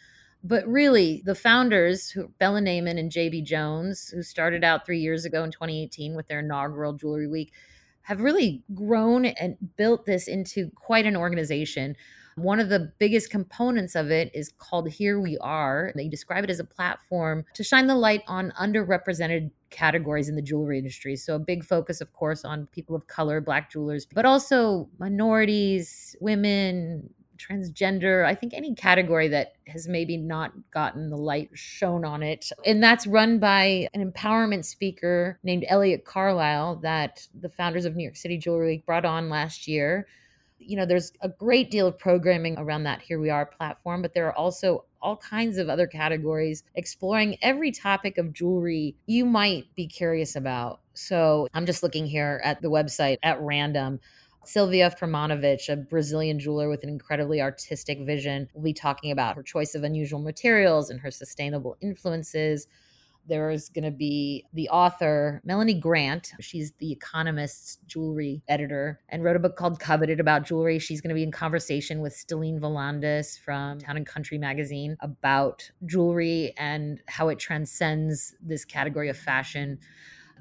But 0.42 0.66
really, 0.66 1.22
the 1.24 1.34
founders, 1.34 2.16
Bella 2.38 2.60
Neyman 2.60 2.98
and 2.98 3.12
JB 3.12 3.44
Jones, 3.44 4.08
who 4.08 4.22
started 4.22 4.64
out 4.64 4.86
three 4.86 5.00
years 5.00 5.24
ago 5.24 5.44
in 5.44 5.50
2018 5.50 6.16
with 6.16 6.28
their 6.28 6.40
inaugural 6.40 6.94
Jewelry 6.94 7.28
Week, 7.28 7.52
have 8.02 8.22
really 8.22 8.62
grown 8.74 9.26
and 9.26 9.56
built 9.76 10.06
this 10.06 10.26
into 10.26 10.70
quite 10.74 11.04
an 11.04 11.16
organization. 11.16 11.94
One 12.36 12.60
of 12.60 12.68
the 12.68 12.92
biggest 12.98 13.30
components 13.30 13.94
of 13.94 14.10
it 14.10 14.30
is 14.34 14.52
called 14.58 14.88
Here 14.88 15.20
We 15.20 15.38
Are. 15.38 15.92
They 15.94 16.08
describe 16.08 16.44
it 16.44 16.50
as 16.50 16.60
a 16.60 16.64
platform 16.64 17.44
to 17.54 17.64
shine 17.64 17.86
the 17.86 17.94
light 17.94 18.22
on 18.26 18.52
underrepresented 18.58 19.50
categories 19.70 20.28
in 20.28 20.36
the 20.36 20.42
jewelry 20.42 20.78
industry. 20.78 21.16
So, 21.16 21.36
a 21.36 21.38
big 21.38 21.64
focus, 21.64 22.00
of 22.00 22.12
course, 22.12 22.44
on 22.44 22.66
people 22.72 22.96
of 22.96 23.06
color, 23.06 23.40
Black 23.40 23.70
jewelers, 23.70 24.06
but 24.06 24.24
also 24.24 24.88
minorities, 24.98 26.16
women, 26.20 27.10
transgender, 27.40 28.24
I 28.24 28.34
think 28.34 28.52
any 28.54 28.74
category 28.74 29.28
that 29.28 29.54
has 29.66 29.88
maybe 29.88 30.16
not 30.16 30.52
gotten 30.70 31.10
the 31.10 31.16
light 31.16 31.50
shown 31.54 32.04
on 32.04 32.22
it. 32.22 32.50
And 32.66 32.82
that's 32.82 33.06
run 33.06 33.38
by 33.38 33.88
an 33.94 34.12
empowerment 34.12 34.64
speaker 34.64 35.38
named 35.42 35.64
Elliot 35.68 36.04
Carlisle 36.04 36.76
that 36.82 37.26
the 37.40 37.48
founders 37.48 37.84
of 37.84 37.96
New 37.96 38.04
York 38.04 38.16
City 38.16 38.38
Jewelry 38.38 38.66
Week 38.66 38.86
brought 38.86 39.04
on 39.04 39.30
last 39.30 39.66
year. 39.66 40.06
You 40.60 40.76
know, 40.76 40.86
there's 40.86 41.12
a 41.22 41.28
great 41.28 41.70
deal 41.70 41.86
of 41.86 41.98
programming 41.98 42.58
around 42.58 42.84
that 42.84 43.00
Here 43.00 43.18
We 43.18 43.30
Are 43.30 43.46
platform, 43.46 44.02
but 44.02 44.14
there 44.14 44.26
are 44.26 44.36
also 44.36 44.84
all 45.02 45.16
kinds 45.16 45.56
of 45.56 45.68
other 45.68 45.86
categories 45.86 46.62
exploring 46.74 47.38
every 47.42 47.72
topic 47.72 48.18
of 48.18 48.32
jewelry 48.32 48.94
you 49.06 49.24
might 49.24 49.74
be 49.74 49.86
curious 49.86 50.36
about. 50.36 50.80
So 50.92 51.48
I'm 51.54 51.66
just 51.66 51.82
looking 51.82 52.06
here 52.06 52.40
at 52.44 52.60
the 52.60 52.70
website 52.70 53.16
at 53.22 53.40
random. 53.40 54.00
Silvia 54.44 54.90
Furmanovich, 54.90 55.68
a 55.68 55.76
Brazilian 55.76 56.38
jeweler 56.38 56.68
with 56.68 56.82
an 56.82 56.88
incredibly 56.88 57.40
artistic 57.40 58.00
vision, 58.00 58.48
will 58.54 58.62
be 58.62 58.72
talking 58.72 59.10
about 59.10 59.36
her 59.36 59.42
choice 59.42 59.74
of 59.74 59.84
unusual 59.84 60.20
materials 60.20 60.90
and 60.90 61.00
her 61.00 61.10
sustainable 61.10 61.76
influences. 61.80 62.66
There 63.30 63.50
is 63.52 63.68
going 63.68 63.84
to 63.84 63.92
be 63.92 64.44
the 64.52 64.68
author, 64.70 65.40
Melanie 65.44 65.78
Grant. 65.78 66.32
She's 66.40 66.72
the 66.72 66.90
Economist's 66.90 67.78
jewelry 67.86 68.42
editor 68.48 69.00
and 69.08 69.22
wrote 69.22 69.36
a 69.36 69.38
book 69.38 69.54
called 69.54 69.78
Coveted 69.78 70.18
about 70.18 70.44
jewelry. 70.44 70.80
She's 70.80 71.00
going 71.00 71.10
to 71.10 71.14
be 71.14 71.22
in 71.22 71.30
conversation 71.30 72.00
with 72.00 72.12
Stellene 72.12 72.58
Volandis 72.58 73.38
from 73.38 73.78
Town 73.78 73.96
and 73.96 74.04
Country 74.04 74.36
magazine 74.36 74.96
about 74.98 75.70
jewelry 75.86 76.54
and 76.56 77.00
how 77.06 77.28
it 77.28 77.38
transcends 77.38 78.34
this 78.40 78.64
category 78.64 79.08
of 79.08 79.16
fashion 79.16 79.78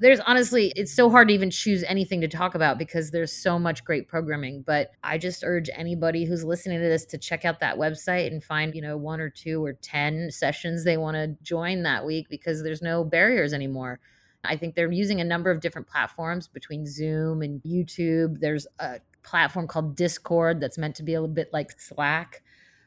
there's 0.00 0.20
honestly 0.20 0.72
it's 0.76 0.92
so 0.92 1.08
hard 1.10 1.28
to 1.28 1.34
even 1.34 1.50
choose 1.50 1.84
anything 1.84 2.20
to 2.20 2.28
talk 2.28 2.54
about 2.54 2.78
because 2.78 3.10
there's 3.10 3.32
so 3.32 3.58
much 3.58 3.84
great 3.84 4.08
programming 4.08 4.62
but 4.62 4.90
i 5.04 5.16
just 5.16 5.44
urge 5.44 5.68
anybody 5.74 6.24
who's 6.24 6.42
listening 6.42 6.80
to 6.80 6.88
this 6.88 7.04
to 7.04 7.18
check 7.18 7.44
out 7.44 7.60
that 7.60 7.76
website 7.76 8.28
and 8.28 8.42
find 8.42 8.74
you 8.74 8.82
know 8.82 8.96
one 8.96 9.20
or 9.20 9.30
two 9.30 9.64
or 9.64 9.74
ten 9.74 10.30
sessions 10.30 10.84
they 10.84 10.96
want 10.96 11.14
to 11.14 11.36
join 11.42 11.82
that 11.82 12.04
week 12.04 12.28
because 12.28 12.62
there's 12.62 12.82
no 12.82 13.04
barriers 13.04 13.52
anymore. 13.52 14.00
I 14.42 14.56
think 14.56 14.74
they're 14.74 14.90
using 14.90 15.20
a 15.20 15.24
number 15.24 15.50
of 15.50 15.60
different 15.60 15.86
platforms 15.86 16.48
between 16.48 16.86
zoom 16.86 17.42
and 17.42 17.62
youtube. 17.62 18.40
There's 18.40 18.66
a 18.78 19.00
platform 19.22 19.66
called 19.66 19.96
discord 19.96 20.60
that's 20.60 20.78
meant 20.78 20.96
to 20.96 21.02
be 21.02 21.14
a 21.14 21.20
little 21.20 21.34
bit 21.34 21.52
like 21.52 21.78
slack 21.78 22.42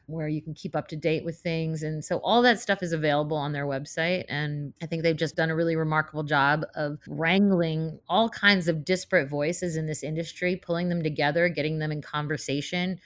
where 0.06 0.28
you 0.28 0.42
can 0.42 0.54
keep 0.54 0.76
up 0.76 0.88
to 0.88 0.96
date 0.96 1.24
with 1.24 1.38
things. 1.38 1.82
And 1.82 2.04
so 2.04 2.18
all 2.18 2.42
that 2.42 2.60
stuff 2.60 2.82
is 2.82 2.92
available 2.92 3.36
on 3.36 3.52
their 3.52 3.66
website. 3.66 4.24
And 4.28 4.72
I 4.82 4.86
think 4.86 5.02
they've 5.02 5.16
just 5.16 5.36
done 5.36 5.50
a 5.50 5.56
really 5.56 5.76
remarkable 5.76 6.22
job 6.22 6.64
of 6.74 6.98
wrangling 7.06 7.98
all 8.08 8.28
kinds 8.28 8.68
of 8.68 8.84
disparate 8.84 9.28
voices 9.28 9.76
in 9.76 9.86
this 9.86 10.02
industry, 10.02 10.56
pulling 10.56 10.88
them 10.88 11.02
together, 11.02 11.48
getting 11.48 11.78
them 11.78 11.92
in 11.92 12.02
conversation. 12.02 13.00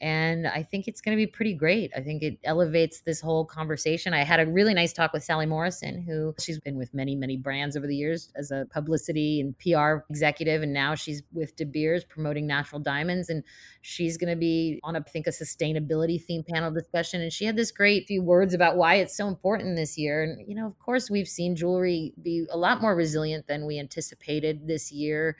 And 0.00 0.46
I 0.46 0.62
think 0.62 0.86
it's 0.86 1.00
going 1.00 1.16
to 1.16 1.20
be 1.20 1.26
pretty 1.26 1.54
great. 1.54 1.90
I 1.96 2.00
think 2.00 2.22
it 2.22 2.38
elevates 2.44 3.00
this 3.00 3.20
whole 3.20 3.44
conversation. 3.44 4.14
I 4.14 4.22
had 4.22 4.38
a 4.38 4.46
really 4.46 4.72
nice 4.72 4.92
talk 4.92 5.12
with 5.12 5.24
Sally 5.24 5.46
Morrison, 5.46 6.02
who 6.02 6.34
she's 6.38 6.60
been 6.60 6.76
with 6.76 6.94
many, 6.94 7.16
many 7.16 7.36
brands 7.36 7.76
over 7.76 7.86
the 7.86 7.96
years 7.96 8.30
as 8.36 8.52
a 8.52 8.66
publicity 8.70 9.40
and 9.40 9.58
PR 9.58 10.04
executive. 10.08 10.62
And 10.62 10.72
now 10.72 10.94
she's 10.94 11.22
with 11.32 11.56
De 11.56 11.64
Beers 11.64 12.04
promoting 12.04 12.46
natural 12.46 12.80
diamonds. 12.80 13.28
And 13.28 13.42
she's 13.80 14.16
going 14.16 14.30
to 14.30 14.36
be 14.36 14.78
on, 14.84 14.94
a, 14.94 15.00
I 15.00 15.10
think, 15.10 15.26
a 15.26 15.30
sustainability 15.30 16.22
theme 16.22 16.44
panel 16.48 16.70
discussion. 16.70 17.20
And 17.20 17.32
she 17.32 17.44
had 17.44 17.56
this 17.56 17.72
great 17.72 18.06
few 18.06 18.22
words 18.22 18.54
about 18.54 18.76
why 18.76 18.96
it's 18.96 19.16
so 19.16 19.26
important 19.26 19.74
this 19.74 19.98
year. 19.98 20.22
And, 20.22 20.48
you 20.48 20.54
know, 20.54 20.66
of 20.66 20.78
course, 20.78 21.10
we've 21.10 21.28
seen 21.28 21.56
jewelry 21.56 22.14
be 22.22 22.46
a 22.50 22.56
lot 22.56 22.80
more 22.80 22.94
resilient 22.94 23.48
than 23.48 23.66
we 23.66 23.80
anticipated 23.80 24.68
this 24.68 24.92
year 24.92 25.36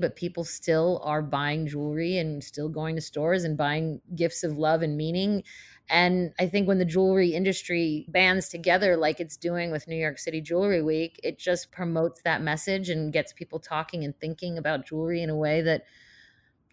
but 0.00 0.16
people 0.16 0.44
still 0.44 1.00
are 1.04 1.22
buying 1.22 1.66
jewelry 1.66 2.18
and 2.18 2.42
still 2.42 2.68
going 2.68 2.94
to 2.96 3.00
stores 3.00 3.44
and 3.44 3.56
buying 3.56 4.00
gifts 4.14 4.42
of 4.44 4.58
love 4.58 4.82
and 4.82 4.96
meaning. 4.96 5.42
And 5.88 6.32
I 6.38 6.46
think 6.46 6.66
when 6.66 6.78
the 6.78 6.84
jewelry 6.84 7.34
industry 7.34 8.06
bands 8.08 8.48
together, 8.48 8.96
like 8.96 9.20
it's 9.20 9.36
doing 9.36 9.70
with 9.70 9.86
New 9.86 9.96
York 9.96 10.18
City 10.18 10.40
Jewelry 10.40 10.82
Week, 10.82 11.20
it 11.22 11.38
just 11.38 11.72
promotes 11.72 12.22
that 12.22 12.42
message 12.42 12.88
and 12.88 13.12
gets 13.12 13.32
people 13.32 13.58
talking 13.58 14.04
and 14.04 14.18
thinking 14.18 14.56
about 14.56 14.86
jewelry 14.86 15.22
in 15.22 15.30
a 15.30 15.36
way 15.36 15.60
that 15.62 15.84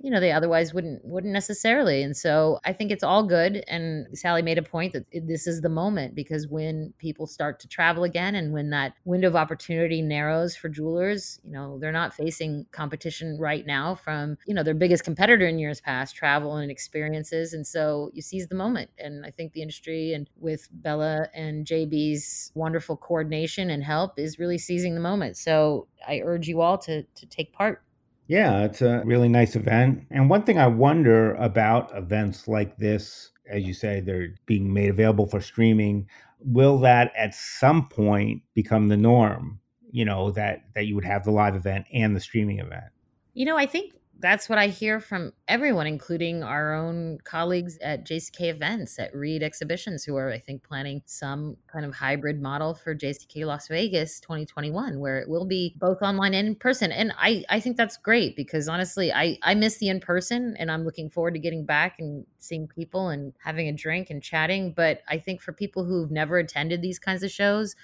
you 0.02 0.10
know 0.10 0.20
they 0.20 0.32
otherwise 0.32 0.74
wouldn't 0.74 1.04
wouldn't 1.06 1.34
necessarily 1.34 2.02
and 2.02 2.18
so 2.18 2.60
i 2.66 2.74
think 2.74 2.92
it's 2.92 3.04
all 3.04 3.24
good 3.24 3.64
and 3.68 4.08
sally 4.18 4.42
made 4.42 4.58
a 4.58 4.64
point 4.64 4.94
that 4.94 5.06
this 5.14 5.48
is 5.48 5.62
the 5.62 5.70
moment 5.70 6.16
because 6.16 6.48
when 6.48 6.94
people 6.98 7.28
start 7.28 7.60
to 7.60 7.68
travel 7.68 8.04
again 8.04 8.36
and 8.36 8.52
when 8.52 8.70
that 8.72 8.94
window 9.06 9.28
of 9.28 9.36
opportunity 9.36 10.02
narrows 10.02 10.56
for 10.56 10.70
jewelers 10.70 11.40
you 11.44 11.52
know 11.52 11.78
they're 11.80 11.92
not 11.92 12.14
facing 12.14 12.66
competition 12.72 13.38
right 13.40 13.66
now 13.66 13.94
from 13.94 14.38
you 14.46 14.54
know 14.54 14.64
their 14.64 14.74
biggest 14.74 15.04
competitor 15.04 15.46
in 15.46 15.60
years 15.60 15.80
past 15.80 16.16
travel 16.16 16.56
and 16.56 16.72
experiences 16.72 17.54
and 17.54 17.66
so 17.66 18.10
you 18.14 18.22
seize 18.22 18.48
the 18.48 18.56
moment 18.56 18.90
and 18.98 19.26
i 19.26 19.30
think 19.30 19.54
the 19.54 19.62
industry 19.62 20.14
and 20.14 20.30
with 20.40 20.68
bella 20.72 21.28
and 21.34 21.66
jb's 21.66 22.52
wonderful 22.56 22.98
coordination 22.98 23.70
and 23.70 23.84
help 23.84 24.18
is 24.18 24.40
really 24.40 24.58
seizing 24.58 24.96
the 24.96 25.02
moment 25.02 25.38
so 25.38 25.88
i 26.08 26.20
urge 26.24 26.48
you 26.48 26.62
all 26.62 26.78
to 26.78 27.04
to 27.16 27.26
take 27.28 27.54
part 27.54 27.84
yeah, 28.32 28.64
it's 28.64 28.82
a 28.82 29.04
really 29.04 29.28
nice 29.28 29.58
event. 29.58 30.06
And 30.10 30.30
one 30.30 30.44
thing 30.44 30.58
I 30.58 30.68
wonder 30.68 31.34
about 31.34 31.92
events 31.98 32.48
like 32.48 32.78
this, 32.78 33.30
as 33.50 33.64
you 33.64 33.74
say, 33.74 34.00
they're 34.00 34.30
being 34.46 34.74
made 34.74 34.90
available 34.90 35.26
for 35.26 35.42
streaming. 35.42 36.08
Will 36.40 36.78
that 36.78 37.12
at 37.18 37.36
some 37.36 37.90
point 37.90 38.42
become 38.54 38.88
the 38.88 38.96
norm? 38.96 39.60
You 39.92 40.06
know, 40.06 40.32
that 40.32 40.62
that 40.76 40.86
you 40.86 40.96
would 40.96 41.04
have 41.04 41.26
the 41.26 41.32
live 41.32 41.58
event 41.58 41.88
and 41.92 42.16
the 42.16 42.22
streaming 42.22 42.60
event. 42.60 42.86
You 43.34 43.46
know, 43.46 43.58
I 43.58 43.66
think 43.66 43.96
that's 44.22 44.48
what 44.48 44.60
I 44.60 44.68
hear 44.68 45.00
from 45.00 45.34
everyone, 45.48 45.88
including 45.88 46.44
our 46.44 46.74
own 46.74 47.18
colleagues 47.24 47.78
at 47.80 48.06
JCK 48.06 48.50
events 48.50 49.00
at 49.00 49.14
Reed 49.16 49.42
Exhibitions, 49.42 50.04
who 50.04 50.16
are, 50.16 50.32
I 50.32 50.38
think, 50.38 50.64
planning 50.64 51.02
some 51.06 51.58
kind 51.68 51.86
of 51.86 51.96
hybrid 51.96 52.42
model 52.42 52.76
for 52.76 52.96
JCK 52.96 53.46
Las 53.46 53.68
Vegas 53.68 54.20
2021, 54.20 55.00
where 55.00 55.20
it 55.20 55.28
will 55.28 55.46
be 55.46 55.76
both 55.78 56.02
online 56.02 56.34
and 56.36 56.48
in 56.50 56.56
person. 56.56 56.92
And 56.92 57.14
I, 57.18 57.44
I 57.50 57.60
think 57.60 57.78
that's 57.78 57.98
great 57.98 58.36
because 58.36 58.70
honestly, 58.70 59.12
I, 59.12 59.38
I 59.42 59.56
miss 59.56 59.78
the 59.78 59.90
in 59.90 60.00
person 60.00 60.56
and 60.60 60.72
I'm 60.72 60.86
looking 60.86 61.10
forward 61.10 61.34
to 61.34 61.40
getting 61.40 61.66
back 61.66 61.96
and 62.00 62.26
seeing 62.38 62.68
people 62.68 63.10
and 63.10 63.34
having 63.44 63.68
a 63.68 63.74
drink 63.74 64.12
and 64.12 64.22
chatting. 64.22 64.74
But 64.74 65.02
I 65.10 65.18
think 65.18 65.42
for 65.42 65.52
people 65.52 65.84
who've 65.84 66.12
never 66.12 66.38
attended 66.38 66.82
these 66.82 67.00
kinds 67.00 67.24
of 67.24 67.32
shows, 67.32 67.76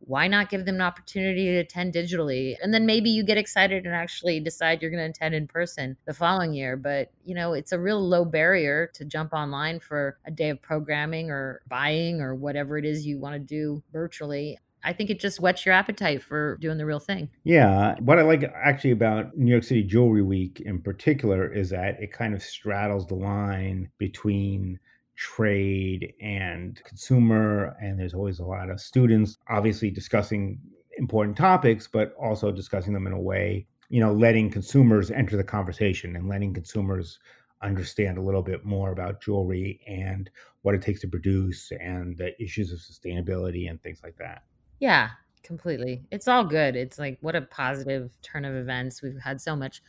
why 0.00 0.26
not 0.26 0.50
give 0.50 0.64
them 0.64 0.76
an 0.76 0.80
opportunity 0.80 1.46
to 1.46 1.58
attend 1.58 1.94
digitally 1.94 2.56
and 2.62 2.72
then 2.72 2.86
maybe 2.86 3.10
you 3.10 3.22
get 3.22 3.38
excited 3.38 3.84
and 3.84 3.94
actually 3.94 4.40
decide 4.40 4.80
you're 4.80 4.90
going 4.90 5.02
to 5.02 5.10
attend 5.10 5.34
in 5.34 5.46
person 5.46 5.96
the 6.06 6.14
following 6.14 6.52
year 6.54 6.76
but 6.76 7.12
you 7.24 7.34
know 7.34 7.52
it's 7.52 7.72
a 7.72 7.78
real 7.78 8.00
low 8.00 8.24
barrier 8.24 8.90
to 8.94 9.04
jump 9.04 9.32
online 9.32 9.78
for 9.78 10.18
a 10.26 10.30
day 10.30 10.50
of 10.50 10.60
programming 10.62 11.30
or 11.30 11.60
buying 11.68 12.20
or 12.20 12.34
whatever 12.34 12.78
it 12.78 12.84
is 12.84 13.06
you 13.06 13.18
want 13.18 13.34
to 13.34 13.38
do 13.38 13.82
virtually 13.92 14.58
I 14.82 14.92
think 14.92 15.10
it 15.10 15.20
just 15.20 15.40
whets 15.40 15.66
your 15.66 15.74
appetite 15.74 16.22
for 16.22 16.56
doing 16.60 16.78
the 16.78 16.86
real 16.86 17.00
thing. 17.00 17.28
Yeah. 17.44 17.96
What 18.00 18.18
I 18.18 18.22
like 18.22 18.50
actually 18.54 18.92
about 18.92 19.36
New 19.36 19.50
York 19.50 19.64
City 19.64 19.82
Jewelry 19.82 20.22
Week 20.22 20.62
in 20.64 20.80
particular 20.80 21.52
is 21.52 21.70
that 21.70 22.00
it 22.00 22.12
kind 22.12 22.34
of 22.34 22.42
straddles 22.42 23.06
the 23.06 23.14
line 23.14 23.90
between 23.98 24.78
trade 25.20 26.14
and 26.22 26.82
consumer. 26.84 27.76
And 27.80 28.00
there's 28.00 28.14
always 28.14 28.38
a 28.38 28.44
lot 28.44 28.70
of 28.70 28.80
students 28.80 29.36
obviously 29.50 29.90
discussing 29.90 30.58
important 30.96 31.36
topics, 31.36 31.86
but 31.86 32.14
also 32.18 32.50
discussing 32.50 32.94
them 32.94 33.06
in 33.06 33.12
a 33.12 33.20
way, 33.20 33.66
you 33.90 34.00
know, 34.00 34.14
letting 34.14 34.50
consumers 34.50 35.10
enter 35.10 35.36
the 35.36 35.44
conversation 35.44 36.16
and 36.16 36.26
letting 36.26 36.54
consumers 36.54 37.18
understand 37.62 38.16
a 38.16 38.22
little 38.22 38.40
bit 38.40 38.64
more 38.64 38.92
about 38.92 39.20
jewelry 39.20 39.78
and 39.86 40.30
what 40.62 40.74
it 40.74 40.80
takes 40.80 41.02
to 41.02 41.08
produce 41.08 41.70
and 41.72 42.16
the 42.16 42.32
issues 42.42 42.72
of 42.72 42.78
sustainability 42.78 43.68
and 43.68 43.82
things 43.82 44.00
like 44.02 44.16
that. 44.16 44.42
Yeah, 44.78 45.10
completely. 45.42 46.02
It's 46.10 46.28
all 46.28 46.44
good. 46.44 46.76
It's 46.76 46.98
like 46.98 47.18
what 47.20 47.36
a 47.36 47.42
positive 47.42 48.08
turn 48.22 48.46
of 48.46 48.54
events. 48.54 49.02
We've 49.02 49.20
had 49.20 49.38
so 49.38 49.54
much 49.54 49.82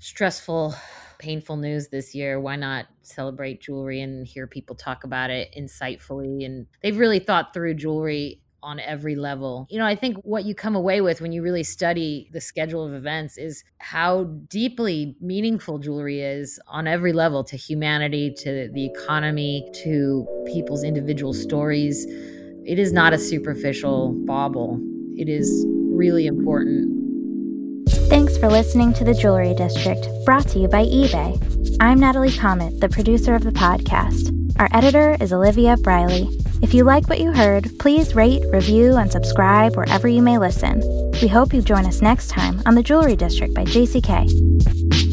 stressful, 0.00 0.74
painful 1.18 1.56
news 1.56 1.88
this 1.88 2.14
year, 2.14 2.40
why 2.40 2.56
not 2.56 2.86
celebrate 3.02 3.60
jewelry 3.60 4.00
and 4.00 4.26
hear 4.26 4.46
people 4.46 4.74
talk 4.74 5.04
about 5.04 5.30
it 5.30 5.54
insightfully? 5.56 6.44
And 6.44 6.66
they've 6.82 6.98
really 6.98 7.20
thought 7.20 7.54
through 7.54 7.74
jewelry 7.74 8.40
on 8.62 8.80
every 8.80 9.14
level. 9.16 9.66
You 9.70 9.78
know, 9.78 9.86
I 9.86 9.94
think 9.94 10.18
what 10.18 10.44
you 10.44 10.54
come 10.54 10.76
away 10.76 11.00
with 11.00 11.20
when 11.20 11.32
you 11.32 11.42
really 11.42 11.62
study 11.62 12.28
the 12.32 12.40
schedule 12.40 12.84
of 12.84 12.92
events 12.92 13.38
is 13.38 13.64
how 13.78 14.24
deeply 14.48 15.16
meaningful 15.20 15.78
jewelry 15.78 16.20
is 16.20 16.60
on 16.66 16.86
every 16.86 17.12
level 17.12 17.42
to 17.44 17.56
humanity, 17.56 18.34
to 18.38 18.68
the 18.72 18.84
economy, 18.84 19.66
to 19.82 20.26
people's 20.46 20.84
individual 20.84 21.32
stories. 21.32 22.04
It 22.66 22.78
is 22.78 22.92
not 22.92 23.14
a 23.14 23.18
superficial 23.18 24.12
bauble. 24.26 24.78
It 25.16 25.28
is 25.28 25.64
really 25.68 26.26
important 26.26 26.99
Thanks 28.10 28.36
for 28.36 28.48
listening 28.48 28.92
to 28.94 29.04
The 29.04 29.14
Jewelry 29.14 29.54
District, 29.54 30.04
brought 30.24 30.48
to 30.48 30.58
you 30.58 30.66
by 30.66 30.84
eBay. 30.84 31.76
I'm 31.80 32.00
Natalie 32.00 32.30
Chomet, 32.30 32.80
the 32.80 32.88
producer 32.88 33.36
of 33.36 33.44
the 33.44 33.52
podcast. 33.52 34.34
Our 34.58 34.68
editor 34.72 35.16
is 35.20 35.32
Olivia 35.32 35.76
Briley. 35.76 36.28
If 36.60 36.74
you 36.74 36.82
like 36.82 37.08
what 37.08 37.20
you 37.20 37.30
heard, 37.30 37.70
please 37.78 38.16
rate, 38.16 38.42
review, 38.52 38.96
and 38.96 39.12
subscribe 39.12 39.76
wherever 39.76 40.08
you 40.08 40.22
may 40.22 40.38
listen. 40.38 40.82
We 41.22 41.28
hope 41.28 41.54
you 41.54 41.62
join 41.62 41.86
us 41.86 42.02
next 42.02 42.30
time 42.30 42.60
on 42.66 42.74
The 42.74 42.82
Jewelry 42.82 43.14
District 43.14 43.54
by 43.54 43.62
JCK. 43.62 45.09